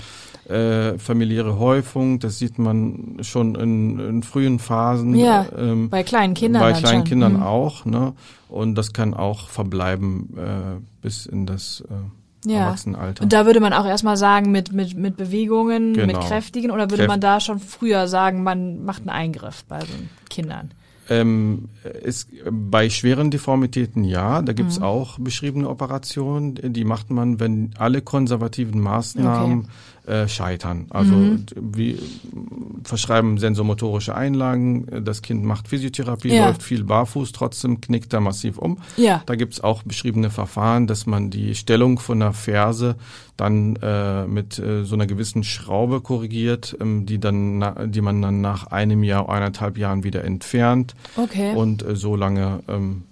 äh, 0.50 0.98
familiäre 0.98 1.60
Häufung. 1.60 2.20
Das 2.20 2.40
sieht 2.40 2.58
man 2.58 3.18
schon 3.22 3.56
in, 3.56 4.00
in 4.00 4.24
frühen 4.24 4.60
Phasen. 4.60 5.16
Ja, 5.16 5.46
ähm, 5.58 5.90
Bei 5.90 6.04
kleinen 6.04 6.34
Kindern 6.34 6.62
bei 6.62 6.74
kleinen. 6.74 7.04
Kindern 7.04 7.34
Mhm. 7.34 7.44
auch. 7.44 7.86
Ne? 7.86 8.14
Und 8.50 8.76
das 8.76 8.94
kann 8.94 9.14
auch 9.14 9.50
verbleiben 9.50 10.34
äh, 10.38 10.80
bis 11.02 11.26
in 11.26 11.46
das 11.46 11.82
äh, 11.90 11.94
Ja. 12.46 12.66
Erwachsenenalter. 12.66 13.24
Und 13.24 13.34
da 13.34 13.46
würde 13.46 13.60
man 13.60 13.74
auch 13.74 13.86
erstmal 13.86 14.16
sagen, 14.18 14.52
mit, 14.52 14.72
mit, 14.72 14.96
mit 14.96 15.18
Bewegungen, 15.18 15.92
mit 15.94 16.08
Genau. 16.08 16.20
kräftigen, 16.20 16.72
oder 16.72 16.84
würde 16.90 17.04
Kräft- 17.04 17.08
man 17.10 17.22
da 17.22 17.40
schon 17.40 17.60
früher 17.60 18.08
sagen, 18.08 18.44
man 18.44 18.84
macht 18.86 19.02
einen 19.02 19.10
Eingriff 19.10 19.64
bei 19.66 19.80
so 19.82 19.88
Kindern? 20.30 20.72
Ähm, 21.10 21.70
ist, 22.04 22.30
bei 22.52 22.90
schweren 22.90 23.32
Deformitäten 23.32 24.04
ja, 24.04 24.42
da 24.42 24.52
Mhm. 24.52 24.56
gibt's 24.58 24.82
auch 24.82 25.18
beschriebene 25.20 25.70
Operationen, 25.70 26.56
die 26.74 26.84
macht 26.84 27.10
man, 27.10 27.40
wenn 27.40 27.72
alle 27.78 28.02
konservativen 28.02 28.82
Maßnahmen 28.82 29.70
äh, 30.08 30.28
scheitern. 30.28 30.88
Also 30.90 31.14
Mhm. 31.16 31.46
wir 31.56 31.96
verschreiben 32.84 33.38
sensomotorische 33.38 34.16
Einlagen, 34.16 34.88
äh, 34.88 35.02
das 35.02 35.22
Kind 35.22 35.44
macht 35.44 35.68
Physiotherapie, 35.68 36.30
Ja. 36.34 36.48
läuft 36.48 36.64
viel 36.64 36.84
barfuß, 36.84 37.32
trotzdem 37.32 37.82
knickt 37.82 38.14
er 38.14 38.22
massiv 38.22 38.58
um. 38.58 38.78
Ja. 38.96 39.22
Da 39.26 39.36
gibt's 39.36 39.60
auch 39.62 39.84
beschriebene 39.84 40.30
Verfahren, 40.30 40.88
dass 40.88 41.06
man 41.06 41.30
die 41.30 41.56
Stellung 41.56 42.00
von 42.00 42.20
der 42.20 42.34
Ferse 42.34 42.96
dann 43.36 43.76
äh, 43.82 44.26
mit 44.26 44.58
äh, 44.60 44.84
so 44.84 44.96
einer 44.96 45.06
gewissen 45.08 45.44
Schraube 45.44 46.02
korrigiert, 46.02 46.76
ähm, 46.82 47.06
die 47.06 47.20
dann, 47.20 47.60
na, 47.60 47.86
die 47.86 48.02
man 48.02 48.22
dann 48.22 48.42
nach 48.42 48.68
einem 48.68 49.04
Jahr, 49.04 49.30
eineinhalb 49.30 49.78
Jahren 49.78 50.04
wieder 50.04 50.24
entfernt 50.24 50.96
Okay. 51.16 51.54
und 51.56 51.84
äh, 51.86 51.96
so 51.96 52.16
lange 52.16 52.62
ähm, 52.68 53.04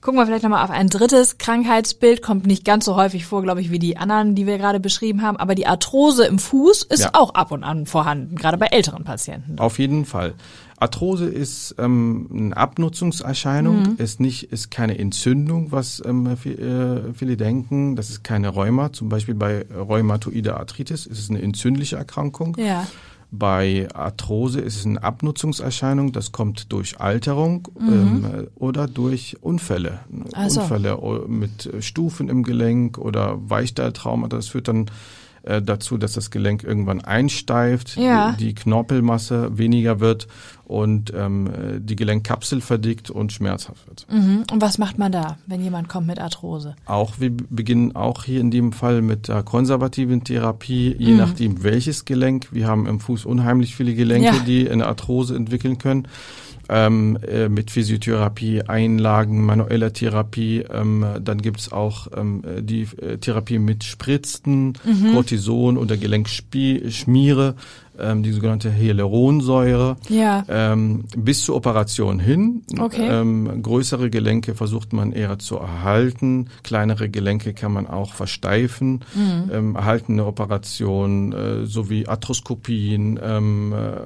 Gucken 0.00 0.18
wir 0.20 0.26
vielleicht 0.26 0.42
nochmal 0.44 0.64
auf 0.64 0.70
ein 0.70 0.88
drittes 0.88 1.38
Krankheitsbild. 1.38 2.22
Kommt 2.22 2.46
nicht 2.46 2.64
ganz 2.64 2.84
so 2.84 2.96
häufig 2.96 3.26
vor, 3.26 3.42
glaube 3.42 3.60
ich, 3.60 3.70
wie 3.70 3.78
die 3.78 3.96
anderen, 3.96 4.34
die 4.34 4.46
wir 4.46 4.58
gerade 4.58 4.80
beschrieben 4.80 5.22
haben. 5.22 5.36
Aber 5.36 5.54
die 5.54 5.66
Arthrose 5.66 6.24
im 6.26 6.38
Fuß 6.38 6.82
ist 6.84 7.00
Ja. 7.04 7.10
auch 7.14 7.34
ab 7.34 7.50
und 7.52 7.64
an 7.64 7.86
vorhanden, 7.86 8.36
gerade 8.36 8.56
bei 8.58 8.66
älteren 8.66 9.04
Patienten. 9.04 9.58
auf 9.58 9.78
jeden 9.78 10.04
Fall. 10.04 10.34
Arthrose 10.80 11.24
ist 11.26 11.74
ähm, 11.78 12.28
eine 12.32 12.56
Abnutzungserscheinung, 12.56 13.80
Mhm. 13.82 13.94
ist 13.98 14.20
nicht, 14.20 14.52
ist 14.52 14.70
keine 14.70 14.96
Entzündung, 14.98 15.72
was 15.72 16.00
ähm, 16.06 16.28
vi- 16.42 16.56
äh, 16.58 17.12
viele 17.14 17.36
denken. 17.36 17.96
Das 17.96 18.10
ist 18.10 18.22
keine 18.22 18.48
Rheuma. 18.50 18.92
Zum 18.92 19.08
Beispiel 19.08 19.34
bei 19.34 19.66
rheumatoide 19.76 20.56
Arthritis 20.56 21.06
ist 21.06 21.18
es 21.18 21.30
eine 21.30 21.42
entzündliche 21.42 21.96
Erkrankung. 21.96 22.56
Ja. 22.58 22.86
Bei 23.30 23.86
Arthrose 23.94 24.60
ist 24.60 24.76
es 24.76 24.86
eine 24.86 25.02
Abnutzungserscheinung, 25.02 26.12
das 26.12 26.32
kommt 26.32 26.72
durch 26.72 26.98
Alterung 27.00 27.68
Mhm. 27.78 27.88
ähm, 27.88 28.46
oder 28.56 28.86
durch 28.86 29.36
Unfälle. 29.42 30.00
Ach 30.32 30.48
so. 30.48 30.62
Unfälle 30.62 30.98
o- 31.00 31.28
mit 31.28 31.68
Stufen 31.80 32.30
im 32.30 32.42
Gelenk 32.42 32.96
oder 32.96 33.36
Weichteiltrauma. 33.50 34.28
Das 34.28 34.48
führt 34.48 34.68
dann 34.68 34.86
äh, 35.48 35.62
dazu, 35.62 35.96
dass 35.96 36.12
das 36.12 36.30
Gelenk 36.30 36.62
irgendwann 36.62 37.00
einsteift, 37.00 37.96
Ja. 37.96 38.32
die, 38.38 38.46
die 38.48 38.54
Knorpelmasse 38.54 39.56
weniger 39.58 40.00
wird 40.00 40.26
und 40.64 41.12
ähm, 41.16 41.46
äh, 41.46 41.80
die 41.80 41.96
Gelenkkapsel 41.96 42.60
verdickt 42.60 43.10
und 43.10 43.32
schmerzhaft 43.32 43.86
wird. 43.86 44.06
Mhm. 44.10 44.44
Und 44.52 44.60
was 44.60 44.78
macht 44.78 44.98
man 44.98 45.10
da, 45.12 45.38
wenn 45.46 45.62
jemand 45.62 45.88
kommt 45.88 46.06
mit 46.06 46.18
Arthrose? 46.20 46.76
Auch 46.86 47.14
wir 47.18 47.30
beginnen 47.30 47.96
auch 47.96 48.24
hier 48.24 48.40
in 48.40 48.50
dem 48.50 48.72
Fall 48.72 49.00
mit 49.02 49.28
der 49.28 49.42
konservativen 49.42 50.24
Therapie, 50.24 50.94
je 50.98 51.12
Mhm. 51.12 51.16
nachdem 51.18 51.62
welches 51.62 52.04
Gelenk. 52.04 52.48
Wir 52.52 52.66
haben 52.66 52.86
im 52.86 53.00
Fuß 53.00 53.24
unheimlich 53.24 53.74
viele 53.74 53.94
Gelenke, 53.94 54.26
Ja. 54.26 54.42
die 54.46 54.68
eine 54.70 54.86
Arthrose 54.86 55.34
entwickeln 55.34 55.78
können. 55.78 56.06
Ähm, 56.68 57.18
äh, 57.26 57.48
mit 57.48 57.70
Physiotherapie, 57.70 58.62
Einlagen, 58.62 59.44
manueller 59.44 59.92
Therapie. 59.92 60.64
Ähm, 60.70 61.04
dann 61.22 61.40
gibt's 61.40 61.72
auch 61.72 62.08
ähm, 62.16 62.42
die 62.60 62.82
äh, 63.00 63.16
Therapie 63.18 63.58
mit 63.58 63.84
Spritzen, 63.84 64.74
Mhm. 64.84 65.14
Cortison 65.14 65.76
oder 65.78 65.96
Gelenkschmiere, 65.96 67.54
ähm, 67.98 68.22
die 68.22 68.32
sogenannte 68.32 68.70
Hyaluronsäure. 68.74 69.96
Ja. 70.08 70.44
Ähm, 70.48 71.04
bis 71.16 71.44
zur 71.44 71.56
Operation 71.56 72.20
hin. 72.20 72.62
Okay. 72.78 73.08
Ähm, 73.08 73.62
größere 73.62 74.10
Gelenke 74.10 74.54
versucht 74.54 74.92
man 74.92 75.12
eher 75.12 75.38
zu 75.38 75.56
erhalten. 75.56 76.48
Kleinere 76.62 77.08
Gelenke 77.08 77.54
kann 77.54 77.72
man 77.72 77.86
auch 77.86 78.12
versteifen. 78.12 79.04
Mhm. 79.14 79.50
Ähm, 79.52 79.74
erhaltene 79.76 80.24
Operation 80.26 81.32
äh, 81.32 81.66
sowie 81.66 82.06
Arthroskopien, 82.06 83.18
ähm, 83.22 83.72
äh, 83.72 84.00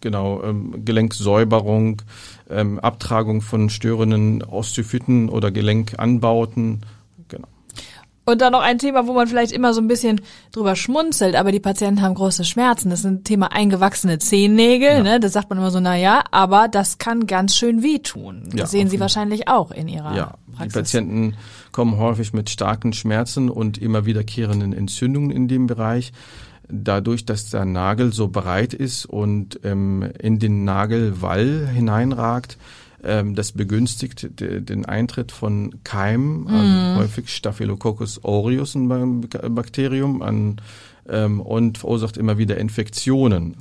genau, 0.00 0.42
ähm, 0.42 0.84
Gelenksäuberung, 0.84 2.02
ähm, 2.50 2.78
Abtragung 2.80 3.40
von 3.42 3.70
störenden 3.70 4.42
Osteophyten 4.42 5.28
oder 5.28 5.50
Gelenkanbauten. 5.50 6.80
Genau. 7.28 7.48
Und 8.24 8.42
dann 8.42 8.52
noch 8.52 8.60
ein 8.60 8.76
Thema, 8.78 9.06
wo 9.06 9.14
man 9.14 9.26
vielleicht 9.26 9.52
immer 9.52 9.72
so 9.72 9.80
ein 9.80 9.88
bisschen 9.88 10.20
drüber 10.52 10.76
schmunzelt, 10.76 11.34
aber 11.34 11.50
die 11.50 11.60
Patienten 11.60 12.02
haben 12.02 12.12
große 12.14 12.44
Schmerzen. 12.44 12.90
Das 12.90 13.00
ist 13.00 13.06
ein 13.06 13.24
Thema 13.24 13.52
eingewachsene 13.52 14.18
Zehennägel, 14.18 15.02
ne? 15.02 15.18
Das 15.18 15.32
sagt 15.32 15.48
man 15.48 15.58
immer 15.58 15.70
so, 15.70 15.80
na 15.80 15.96
ja, 15.96 16.22
aber 16.30 16.68
das 16.68 16.98
kann 16.98 17.26
ganz 17.26 17.56
schön 17.56 17.82
wehtun. 17.82 18.42
Das 18.50 18.54
Ja, 18.60 18.66
sehen 18.66 18.90
Sie 18.90 19.00
wahrscheinlich 19.00 19.48
auch 19.48 19.70
in 19.70 19.88
Ihrer 19.88 20.14
Ja, 20.14 20.34
Praxis. 20.52 20.72
die 20.72 20.78
Patienten 20.78 21.34
kommen 21.72 21.96
häufig 21.96 22.34
mit 22.34 22.50
starken 22.50 22.92
Schmerzen 22.92 23.48
und 23.48 23.78
immer 23.78 24.04
wiederkehrenden 24.04 24.74
Entzündungen 24.74 25.30
in 25.30 25.48
dem 25.48 25.66
Bereich. 25.66 26.12
Dadurch, 26.70 27.24
dass 27.24 27.50
der 27.50 27.64
Nagel 27.64 28.12
so 28.12 28.28
breit 28.28 28.74
ist 28.74 29.06
und 29.06 29.60
ähm, 29.64 30.06
in 30.18 30.38
den 30.38 30.64
Nagelwall 30.64 31.66
hineinragt, 31.66 32.58
ähm, 33.02 33.34
das 33.34 33.52
begünstigt 33.52 34.40
de, 34.40 34.60
den 34.60 34.84
Eintritt 34.84 35.32
von 35.32 35.76
Keimen, 35.84 36.46
also 36.48 37.00
häufig 37.00 37.34
Staphylococcus 37.34 38.22
aureus, 38.24 38.74
ein 38.74 38.88
Ba- 38.88 39.48
Bakterium, 39.48 40.20
an, 40.20 40.60
ähm, 41.08 41.40
und 41.40 41.78
verursacht 41.78 42.16
immer 42.16 42.36
wieder 42.38 42.58
Infektionen. 42.58 43.56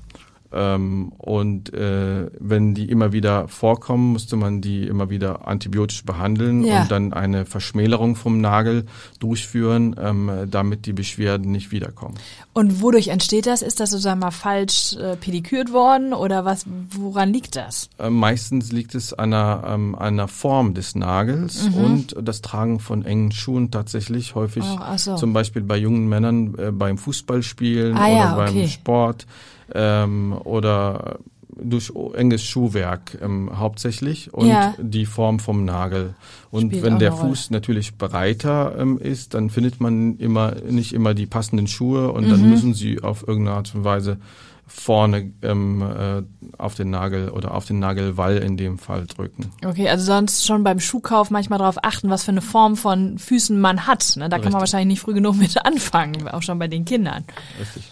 Ähm, 0.54 1.12
und 1.18 1.74
äh, 1.74 2.30
wenn 2.39 2.74
die 2.74 2.89
immer 2.89 3.12
wieder 3.12 3.48
vorkommen, 3.48 4.13
musste 4.13 4.36
man 4.36 4.62
die 4.62 4.84
immer 4.88 5.10
wieder 5.10 5.48
antibiotisch 5.48 6.04
behandeln 6.06 6.63
Ja. 6.63 6.82
und 6.82 6.92
dann 6.92 7.13
eine 7.13 7.46
Verschmälerung 7.46 8.16
vom 8.16 8.39
Nagel 8.42 8.86
durchführen, 9.20 9.96
ähm, 10.01 10.32
damit 10.50 10.86
die 10.86 10.94
Beschwerden 10.94 11.51
nicht 11.51 11.72
wiederkommen. 11.72 12.16
Und 12.54 12.82
wodurch 12.82 13.10
entsteht 13.10 13.46
das? 13.46 13.62
Ist 13.62 13.80
das 13.80 13.92
sozusagen 13.92 14.20
mal 14.20 14.32
falsch 14.32 14.96
äh, 14.96 15.16
pedikürt 15.18 15.72
worden 15.74 16.13
oder 16.13 16.46
was? 16.46 16.66
Woran 16.92 17.34
liegt 17.34 17.56
das? 17.56 17.89
Äh, 18.00 18.10
meistens 18.10 18.72
liegt 18.72 18.96
es 18.96 19.13
an 19.13 19.34
einer, 19.34 19.63
ähm, 19.68 19.96
einer 19.96 20.27
Form 20.27 20.74
des 20.74 20.96
Nagels 20.96 21.70
Mhm. 21.70 21.74
und 21.84 22.16
das 22.22 22.42
Tragen 22.42 22.80
von 22.80 23.04
engen 23.06 23.32
Schuhen 23.32 23.70
tatsächlich 23.72 24.36
häufig. 24.36 24.63
Oh, 24.66 24.98
so. 24.98 25.16
Zum 25.16 25.34
Beispiel 25.34 25.62
bei 25.62 25.77
jungen 25.77 26.08
Männern 26.08 26.56
äh, 26.58 26.72
beim 26.72 26.98
Fußballspielen 26.98 27.96
Ah 27.98 28.06
oder 28.06 28.16
ja, 28.16 28.36
beim 28.36 28.50
okay. 28.50 28.68
Sport 28.68 29.25
ähm, 29.74 30.34
oder 30.44 31.20
durch 31.60 31.92
enges 32.14 32.44
Schuhwerk 32.44 33.18
ähm, 33.20 33.50
hauptsächlich 33.58 34.32
und 34.32 34.48
Ja. 34.50 34.76
die 34.78 35.08
Form 35.08 35.40
vom 35.40 35.66
Nagel. 35.66 36.14
Und 36.52 36.68
Spielt 36.68 36.84
wenn 36.84 37.00
der. 37.00 37.12
Fuß 37.14 37.50
natürlich 37.50 37.98
breiter 37.98 38.76
ähm, 38.78 39.00
ist, 39.00 39.34
dann 39.34 39.50
findet 39.50 39.82
man 39.82 40.18
immer 40.18 40.54
nicht 40.70 40.94
immer 40.94 41.16
die 41.16 41.26
passenden 41.26 41.66
Schuhe 41.68 42.12
und 42.12 42.26
Mhm. 42.26 42.30
dann 42.30 42.50
müssen 42.50 42.74
sie 42.76 43.02
auf 43.02 43.28
irgendeine 43.28 43.58
Art 43.58 43.74
und 43.74 43.84
Weise 43.84 44.18
vorne 44.70 45.32
ähm, 45.42 45.82
äh, 45.82 46.22
auf 46.58 46.76
den 46.76 46.90
Nagel 46.90 47.30
oder 47.30 47.54
auf 47.56 47.66
den 47.66 47.80
Nagelwall 47.80 48.38
in 48.38 48.58
dem 48.58 48.78
Fall 48.78 49.08
drücken. 49.08 49.52
Okay, 49.66 49.88
also 49.90 50.06
sonst 50.06 50.46
schon 50.46 50.64
beim 50.64 50.80
Schuhkauf 50.82 51.32
manchmal 51.32 51.58
darauf 51.58 51.78
achten, 51.84 52.10
was 52.10 52.24
für 52.26 52.32
eine 52.32 52.42
Form 52.42 52.76
von 52.76 53.18
Füßen 53.18 53.60
man 53.60 53.88
hat. 53.88 54.14
Ne? 54.18 54.28
Da 54.30 54.38
kann 54.38 54.52
man 54.52 54.56
Richtig. 54.56 54.60
wahrscheinlich 54.60 54.88
nicht 54.98 55.02
früh 55.02 55.14
genug 55.14 55.38
mit 55.38 55.66
anfangen, 55.66 56.28
auch 56.28 56.42
schon 56.44 56.60
bei 56.60 56.68
den 56.68 56.84
Kindern. 56.86 57.24
Richtig. 57.60 57.84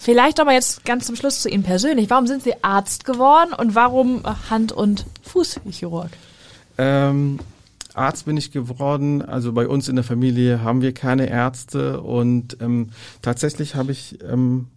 Vielleicht 0.00 0.38
aber 0.38 0.52
jetzt 0.52 0.84
ganz 0.84 1.06
zum 1.06 1.16
Schluss 1.16 1.42
zu 1.42 1.50
Ihnen 1.50 1.64
persönlich. 1.64 2.08
Warum 2.08 2.28
sind 2.28 2.44
Sie 2.44 2.54
Arzt 2.62 3.04
geworden 3.04 3.52
und 3.52 3.74
warum 3.74 4.22
Hand- 4.48 4.70
und 4.70 5.04
Fußchirurg? 5.24 6.10
Ähm, 6.78 7.40
Arzt 7.94 8.24
bin 8.24 8.36
ich 8.36 8.52
geworden. 8.52 9.22
Also 9.22 9.52
bei 9.52 9.66
uns 9.66 9.88
in 9.88 9.96
der 9.96 10.04
Familie 10.04 10.62
haben 10.62 10.82
wir 10.82 10.94
keine 10.94 11.28
Ärzte 11.28 12.00
und 12.00 12.58
ähm, 12.60 12.90
tatsächlich 13.22 13.74
habe 13.74 13.90
ich 13.90 14.22
ähm, 14.22 14.68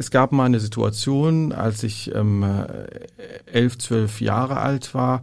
es 0.00 0.10
gab 0.10 0.32
mal 0.32 0.46
eine 0.46 0.60
Situation, 0.60 1.52
als 1.52 1.82
ich 1.82 2.10
ähm, 2.14 2.42
äh, 2.42 3.52
elf, 3.52 3.76
zwölf 3.76 4.22
Jahre 4.22 4.56
alt 4.56 4.94
war. 4.94 5.20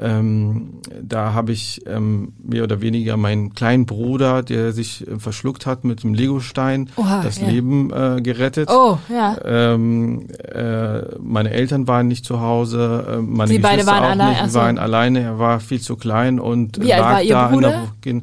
Ähm, 0.00 0.78
da 1.02 1.34
habe 1.34 1.50
ich 1.50 1.82
ähm, 1.86 2.32
mehr 2.40 2.62
oder 2.62 2.80
weniger 2.80 3.16
meinen 3.16 3.52
kleinen 3.52 3.84
Bruder, 3.84 4.44
der 4.44 4.70
sich 4.72 5.06
äh, 5.08 5.18
verschluckt 5.18 5.66
hat 5.66 5.82
mit 5.82 6.04
einem 6.04 6.14
Legostein, 6.14 6.88
Oha, 6.96 7.22
das 7.24 7.40
ja. 7.40 7.48
Leben 7.48 7.92
äh, 7.92 8.22
gerettet. 8.22 8.70
Oh, 8.72 8.98
ja. 9.08 9.36
Ähm, 9.44 10.28
äh, 10.38 11.00
meine 11.18 11.50
Eltern 11.50 11.88
waren 11.88 12.06
nicht 12.06 12.24
zu 12.24 12.40
Hause, 12.40 13.04
äh, 13.10 13.16
meine 13.20 13.48
Sie 13.48 13.58
beide 13.58 13.84
waren 13.86 14.04
auch 14.04 14.10
allein, 14.10 14.28
nicht. 14.30 14.42
Wir 14.44 14.50
so. 14.50 14.58
waren 14.60 14.78
alleine, 14.78 15.20
er 15.20 15.38
war 15.40 15.58
viel 15.58 15.80
zu 15.80 15.96
klein 15.96 16.38
und 16.38 16.80
Wie 16.80 16.92
alt 16.94 17.02
lag 17.02 17.10
war 17.10 17.22
Ihr 17.22 17.34
da 17.34 17.48
Bruder? 17.48 17.68
in 17.68 17.72
der 17.72 18.12
in, 18.12 18.22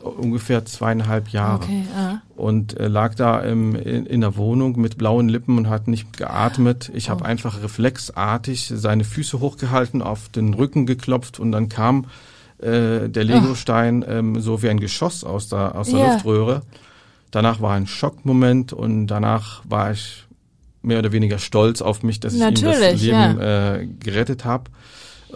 ungefähr 0.00 0.64
zweieinhalb 0.64 1.28
Jahre 1.28 1.64
Okay, 1.64 1.82
ah. 1.96 2.18
und 2.36 2.78
äh, 2.78 2.88
lag 2.88 3.14
da 3.14 3.40
im, 3.40 3.74
in, 3.74 4.06
in 4.06 4.20
der 4.20 4.36
Wohnung 4.36 4.80
mit 4.80 4.98
blauen 4.98 5.28
Lippen 5.28 5.58
und 5.58 5.68
hat 5.68 5.88
nicht 5.88 6.16
geatmet. 6.16 6.90
Ich 6.94 7.06
Oh. 7.06 7.10
habe 7.10 7.24
einfach 7.24 7.62
reflexartig 7.62 8.72
seine 8.74 9.04
Füße 9.04 9.40
hochgehalten, 9.40 10.02
auf 10.02 10.28
den 10.28 10.54
Rücken 10.54 10.86
geklopft 10.86 11.38
und 11.40 11.52
dann 11.52 11.68
kam 11.68 12.06
äh, 12.58 13.08
der 13.08 13.24
Legostein 13.24 14.04
ähm, 14.08 14.40
so 14.40 14.62
wie 14.62 14.68
ein 14.70 14.80
Geschoss 14.80 15.24
aus 15.24 15.48
der, 15.48 15.74
aus 15.74 15.90
der 15.90 15.98
Ja. 16.00 16.12
Luftröhre. 16.14 16.62
Danach 17.30 17.60
war 17.60 17.74
ein 17.74 17.86
Schockmoment 17.86 18.72
und 18.72 19.08
danach 19.08 19.62
war 19.68 19.92
ich 19.92 20.24
mehr 20.82 21.00
oder 21.00 21.12
weniger 21.12 21.38
stolz 21.38 21.82
auf 21.82 22.02
mich, 22.02 22.20
dass 22.20 22.32
ich 22.34 22.40
ihm 22.40 22.54
das 22.54 22.62
Natürlich, 22.62 23.02
Leben 23.02 23.40
äh, 23.40 23.86
gerettet 24.00 24.44
habe. 24.44 24.70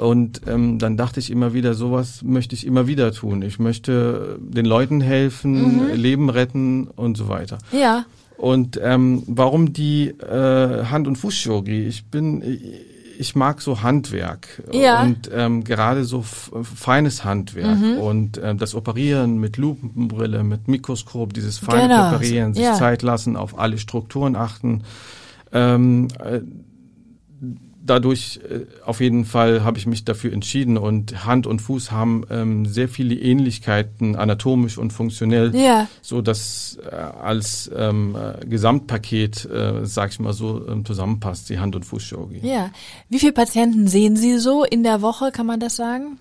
Und 0.00 0.40
ähm, 0.46 0.78
dann 0.78 0.96
dachte 0.96 1.20
ich 1.20 1.30
immer 1.30 1.52
wieder, 1.52 1.74
sowas 1.74 2.22
möchte 2.22 2.54
ich 2.54 2.66
immer 2.66 2.86
wieder 2.86 3.12
tun. 3.12 3.42
Ich 3.42 3.58
möchte 3.58 4.38
den 4.40 4.64
Leuten 4.64 5.00
helfen, 5.00 5.94
Leben 5.94 6.30
retten 6.30 6.86
und 6.88 7.16
so 7.18 7.28
weiter. 7.28 7.58
Ja, 7.72 8.04
Und 8.38 8.80
ähm, 8.82 9.22
warum 9.26 9.72
die 9.74 10.08
äh, 10.08 10.84
Hand- 10.86 11.06
und 11.06 11.16
Fußchirurgie? 11.16 11.82
Ich 11.86 12.06
bin, 12.06 12.42
ich 13.18 13.34
mag 13.36 13.60
so 13.60 13.82
Handwerk 13.82 14.62
Ja. 14.72 15.02
und 15.02 15.30
ähm, 15.34 15.62
gerade 15.64 16.04
so 16.04 16.24
feines 16.62 17.22
Handwerk 17.22 17.78
Mhm. 17.78 17.98
und 17.98 18.40
ähm, 18.42 18.56
das 18.56 18.74
Operieren 18.74 19.36
mit 19.38 19.58
Lupenbrille, 19.58 20.42
mit 20.42 20.68
Mikroskop, 20.68 21.34
dieses 21.34 21.58
feine 21.58 21.88
Genau, 21.88 22.08
Präparieren, 22.08 22.54
sich 22.54 22.64
ja. 22.64 22.72
Zeit 22.72 23.02
lassen, 23.02 23.36
auf 23.36 23.58
alle 23.58 23.76
Strukturen 23.76 24.36
achten. 24.36 24.84
Ähm, 25.52 26.08
äh, 26.24 26.40
dadurch 27.90 28.40
äh, 28.48 28.66
auf 28.86 29.00
jeden 29.00 29.24
Fall 29.24 29.64
habe 29.64 29.76
ich 29.76 29.86
mich 29.86 30.04
dafür 30.04 30.32
entschieden 30.32 30.78
und 30.78 31.26
Hand 31.26 31.46
und 31.46 31.60
Fuß 31.60 31.90
haben 31.90 32.24
ähm, 32.30 32.64
sehr 32.64 32.88
viele 32.88 33.16
Ähnlichkeiten 33.16 34.14
anatomisch 34.14 34.78
und 34.78 34.92
funktionell, 34.92 35.54
ja. 35.54 35.88
so 36.00 36.22
dass 36.22 36.78
äh, 36.88 36.94
als 36.94 37.68
ähm, 37.76 38.16
äh, 38.16 38.46
Gesamtpaket, 38.46 39.44
äh, 39.46 39.84
sag 39.84 40.12
ich 40.12 40.20
mal 40.20 40.32
so, 40.32 40.66
ähm, 40.68 40.84
zusammenpasst 40.84 41.50
die 41.50 41.58
Hand- 41.58 41.74
und 41.74 41.84
Fußchirurgie. 41.84 42.40
Ja. 42.42 42.70
Wie 43.08 43.18
viele 43.18 43.32
Patienten 43.32 43.88
sehen 43.88 44.14
Sie 44.16 44.38
so 44.38 44.64
in 44.64 44.84
der 44.84 45.02
Woche, 45.02 45.32
kann 45.32 45.46
man 45.46 45.58
das 45.58 45.74
sagen? 45.74 46.18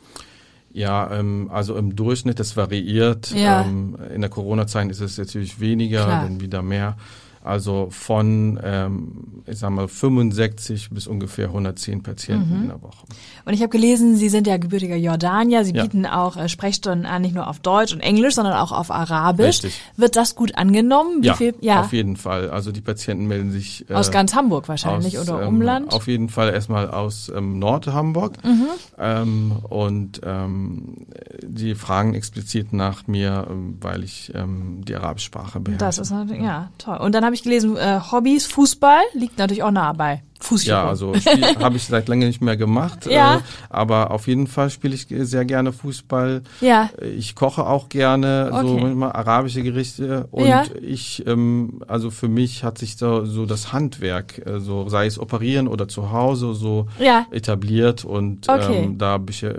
Ja, 0.71 1.11
ähm, 1.11 1.49
also 1.51 1.75
im 1.75 1.95
Durchschnitt, 1.95 2.39
das 2.39 2.57
variiert. 2.57 3.31
Ja. 3.31 3.61
Ähm, 3.61 3.95
in 4.13 4.21
der 4.21 4.29
Corona-Zeit 4.29 4.89
ist 4.89 5.01
es 5.01 5.17
natürlich 5.17 5.59
weniger, 5.59 6.05
Klar. 6.05 6.23
dann 6.23 6.41
wieder 6.41 6.61
mehr. 6.61 6.97
Also 7.43 7.87
von, 7.91 8.59
ähm, 8.63 9.43
ich 9.45 9.57
sag 9.59 9.69
mal, 9.71 9.87
65 9.87 10.89
bis 10.91 11.07
ungefähr 11.07 11.47
110 11.47 12.03
Patienten 12.03 12.55
Mhm. 12.55 12.61
in 12.63 12.67
der 12.69 12.81
Woche. 12.81 13.05
Und 13.45 13.53
ich 13.53 13.61
habe 13.61 13.69
gelesen, 13.69 14.15
Sie 14.17 14.29
sind 14.29 14.45
ja 14.47 14.57
gebürtiger 14.57 14.95
Jordanier. 14.97 15.63
Sie 15.63 15.73
Ja. 15.73 15.83
bieten 15.83 16.05
auch 16.05 16.35
äh, 16.37 16.49
Sprechstunden 16.49 17.05
an, 17.05 17.21
nicht 17.21 17.33
nur 17.35 17.47
auf 17.47 17.59
Deutsch 17.59 17.93
und 17.93 18.01
Englisch, 18.01 18.35
sondern 18.35 18.55
auch 18.55 18.71
auf 18.71 18.91
Arabisch. 18.91 19.63
Richtig. 19.63 19.81
Wird 19.95 20.15
das 20.15 20.35
gut 20.35 20.57
angenommen? 20.57 21.21
Wie 21.23 21.27
ja, 21.27 21.33
viel? 21.35 21.55
Ja, 21.61 21.81
auf 21.81 21.93
jeden 21.93 22.17
Fall. 22.17 22.49
Also 22.49 22.71
die 22.71 22.81
Patienten 22.81 23.27
melden 23.27 23.51
sich 23.51 23.89
äh, 23.89 23.93
aus 23.93 24.11
ganz 24.11 24.35
Hamburg 24.35 24.67
wahrscheinlich 24.67 25.17
aus, 25.17 25.29
oder 25.29 25.43
ähm, 25.43 25.47
Umland. 25.49 25.93
Auf 25.93 26.07
jeden 26.07 26.29
Fall 26.29 26.49
erstmal 26.53 26.89
aus 26.91 27.31
ähm, 27.33 27.57
Nord-Hamburg. 27.59 28.43
Mhm. 28.43 28.67
Ähm, 28.97 29.51
und 29.69 30.21
ähm, 30.23 31.05
die 31.43 31.75
fragen 31.75 32.13
explizit 32.15 32.73
nach 32.73 33.07
mir, 33.07 33.47
ähm, 33.49 33.77
weil 33.81 34.03
ich 34.03 34.31
ähm, 34.35 34.83
die 34.85 34.95
Arabische-Sprache 34.95 35.59
beherrsche. 35.59 35.85
das 35.85 35.97
ist 35.99 36.11
ja, 36.11 36.69
toll. 36.77 36.97
Und 36.97 37.13
dann 37.15 37.23
habe 37.25 37.35
ich 37.35 37.38
gelesen, 37.43 37.75
äh, 37.77 37.99
Hobbys, 38.11 38.45
Fußball 38.47 39.01
liegt 39.13 39.37
natürlich 39.37 39.63
auch 39.63 39.71
nah 39.71 39.93
bei 39.93 40.21
Fußchirurg. 40.41 40.83
Ja, 40.83 40.87
also 40.87 41.13
habe 41.59 41.75
ich 41.75 41.83
seit 41.83 42.07
lange 42.07 42.25
nicht 42.25 42.41
mehr 42.41 42.55
gemacht. 42.55 43.05
Ja. 43.07 43.37
Äh, 43.37 43.39
aber 43.69 44.11
auf 44.11 44.27
jeden 44.27 44.47
Fall 44.47 44.69
spiele 44.69 44.95
ich 44.95 45.07
sehr 45.09 45.43
gerne 45.43 45.73
Fußball. 45.73 46.43
Ja. 46.61 46.89
Ich 47.01 47.35
koche 47.35 47.65
auch 47.67 47.89
gerne 47.89 48.49
so 48.51 48.57
Okay. 48.75 48.81
manchmal 48.81 49.11
arabische 49.11 49.61
Gerichte 49.63 50.27
und 50.31 50.47
Ja. 50.47 50.63
ich 50.81 51.25
ähm, 51.27 51.81
also 51.87 52.09
für 52.09 52.29
mich 52.29 52.63
hat 52.63 52.77
sich 52.77 52.95
so, 52.95 53.25
so 53.25 53.45
das 53.45 53.73
Handwerk 53.73 54.45
äh, 54.47 54.59
so 54.61 54.87
sei 54.87 55.07
es 55.07 55.19
operieren 55.19 55.67
oder 55.67 55.89
zu 55.89 56.11
Hause 56.13 56.53
so 56.53 56.87
Ja. 56.99 57.25
etabliert 57.31 58.05
und 58.05 58.47
Okay. 58.47 58.85
ähm, 58.85 58.97
da 58.97 59.17
bin 59.17 59.33
ich, 59.33 59.43
äh, 59.43 59.55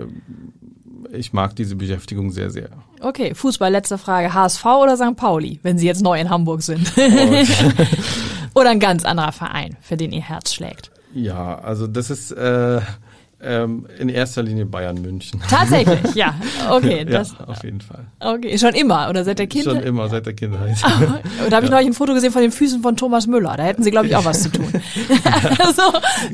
ich 1.13 1.33
mag 1.33 1.55
diese 1.55 1.75
Beschäftigung 1.75 2.31
sehr 2.31 2.49
sehr. 2.49 2.69
Okay, 3.01 3.33
Fußball, 3.33 3.71
letzte 3.71 3.97
Frage. 3.97 4.33
HSV 4.33 4.65
oder 4.65 4.97
St. 4.97 5.15
Pauli, 5.15 5.59
wenn 5.63 5.77
Sie 5.77 5.87
jetzt 5.87 6.01
neu 6.01 6.19
in 6.19 6.29
Hamburg 6.29 6.61
sind? 6.61 6.91
oder 8.53 8.69
ein 8.69 8.79
ganz 8.79 9.05
anderer 9.05 9.31
Verein, 9.31 9.77
für 9.81 9.97
den 9.97 10.11
Ihr 10.11 10.21
Herz 10.21 10.53
schlägt? 10.53 10.91
Ja, 11.13 11.59
also 11.59 11.87
das 11.87 12.09
ist 12.09 12.31
äh, 12.31 12.81
ähm, 13.43 13.87
in 13.97 14.09
erster 14.09 14.43
Linie 14.43 14.65
Bayern 14.65 15.01
München. 15.01 15.41
Tatsächlich, 15.49 16.15
ja. 16.15 16.35
Okay, 16.69 17.05
das, 17.05 17.33
ja, 17.37 17.45
auf 17.45 17.63
jeden 17.63 17.81
Fall. 17.81 18.05
okay, 18.19 18.57
schon 18.57 18.73
immer 18.73 19.09
oder 19.09 19.23
seit 19.23 19.39
der 19.39 19.47
Kindheit? 19.47 19.75
Schon 19.75 19.83
immer 19.83 20.09
seit 20.09 20.25
der 20.25 20.33
Kindheit. 20.33 20.77
Und 21.43 21.51
da 21.51 21.55
habe 21.55 21.65
ich 21.65 21.71
neulich 21.71 21.87
ein 21.87 21.93
Foto 21.93 22.13
gesehen 22.13 22.31
von 22.31 22.41
den 22.41 22.51
Füßen 22.51 22.81
von 22.81 22.95
Thomas 22.95 23.27
Müller. 23.27 23.55
Da 23.57 23.63
hätten 23.63 23.83
Sie, 23.83 23.91
glaube 23.91 24.07
ich, 24.07 24.15
auch 24.15 24.25
was 24.25 24.43
zu 24.43 24.51
tun. 24.51 24.67
also, 25.59 25.81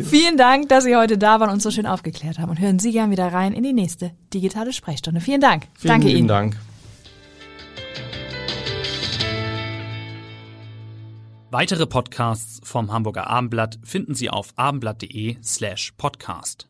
vielen 0.03 0.37
Dank, 0.37 0.69
dass 0.69 0.83
Sie 0.83 0.95
heute 0.95 1.17
da 1.17 1.39
waren 1.39 1.49
und 1.49 1.61
so 1.61 1.71
schön 1.71 1.85
aufgeklärt 1.85 2.39
haben. 2.39 2.49
Und 2.49 2.59
hören 2.59 2.79
Sie 2.79 2.91
gern 2.91 3.11
wieder 3.11 3.27
rein 3.27 3.53
in 3.53 3.63
die 3.63 3.73
nächste 3.73 4.11
digitale 4.33 4.73
Sprechstunde. 4.73 5.21
Vielen 5.21 5.41
Dank. 5.41 5.63
Vielen 5.77 5.93
Danke 5.93 6.09
Ihnen. 6.09 6.27
Dank. 6.27 6.57
Weitere 11.49 11.87
Podcasts 11.87 12.59
vom 12.63 12.91
Hamburger 12.91 13.27
Abendblatt 13.27 13.79
finden 13.81 14.15
Sie 14.15 14.29
auf 14.29 14.51
abendblatt.de 14.57 15.37
slash 15.41 15.93
podcast. 15.97 16.66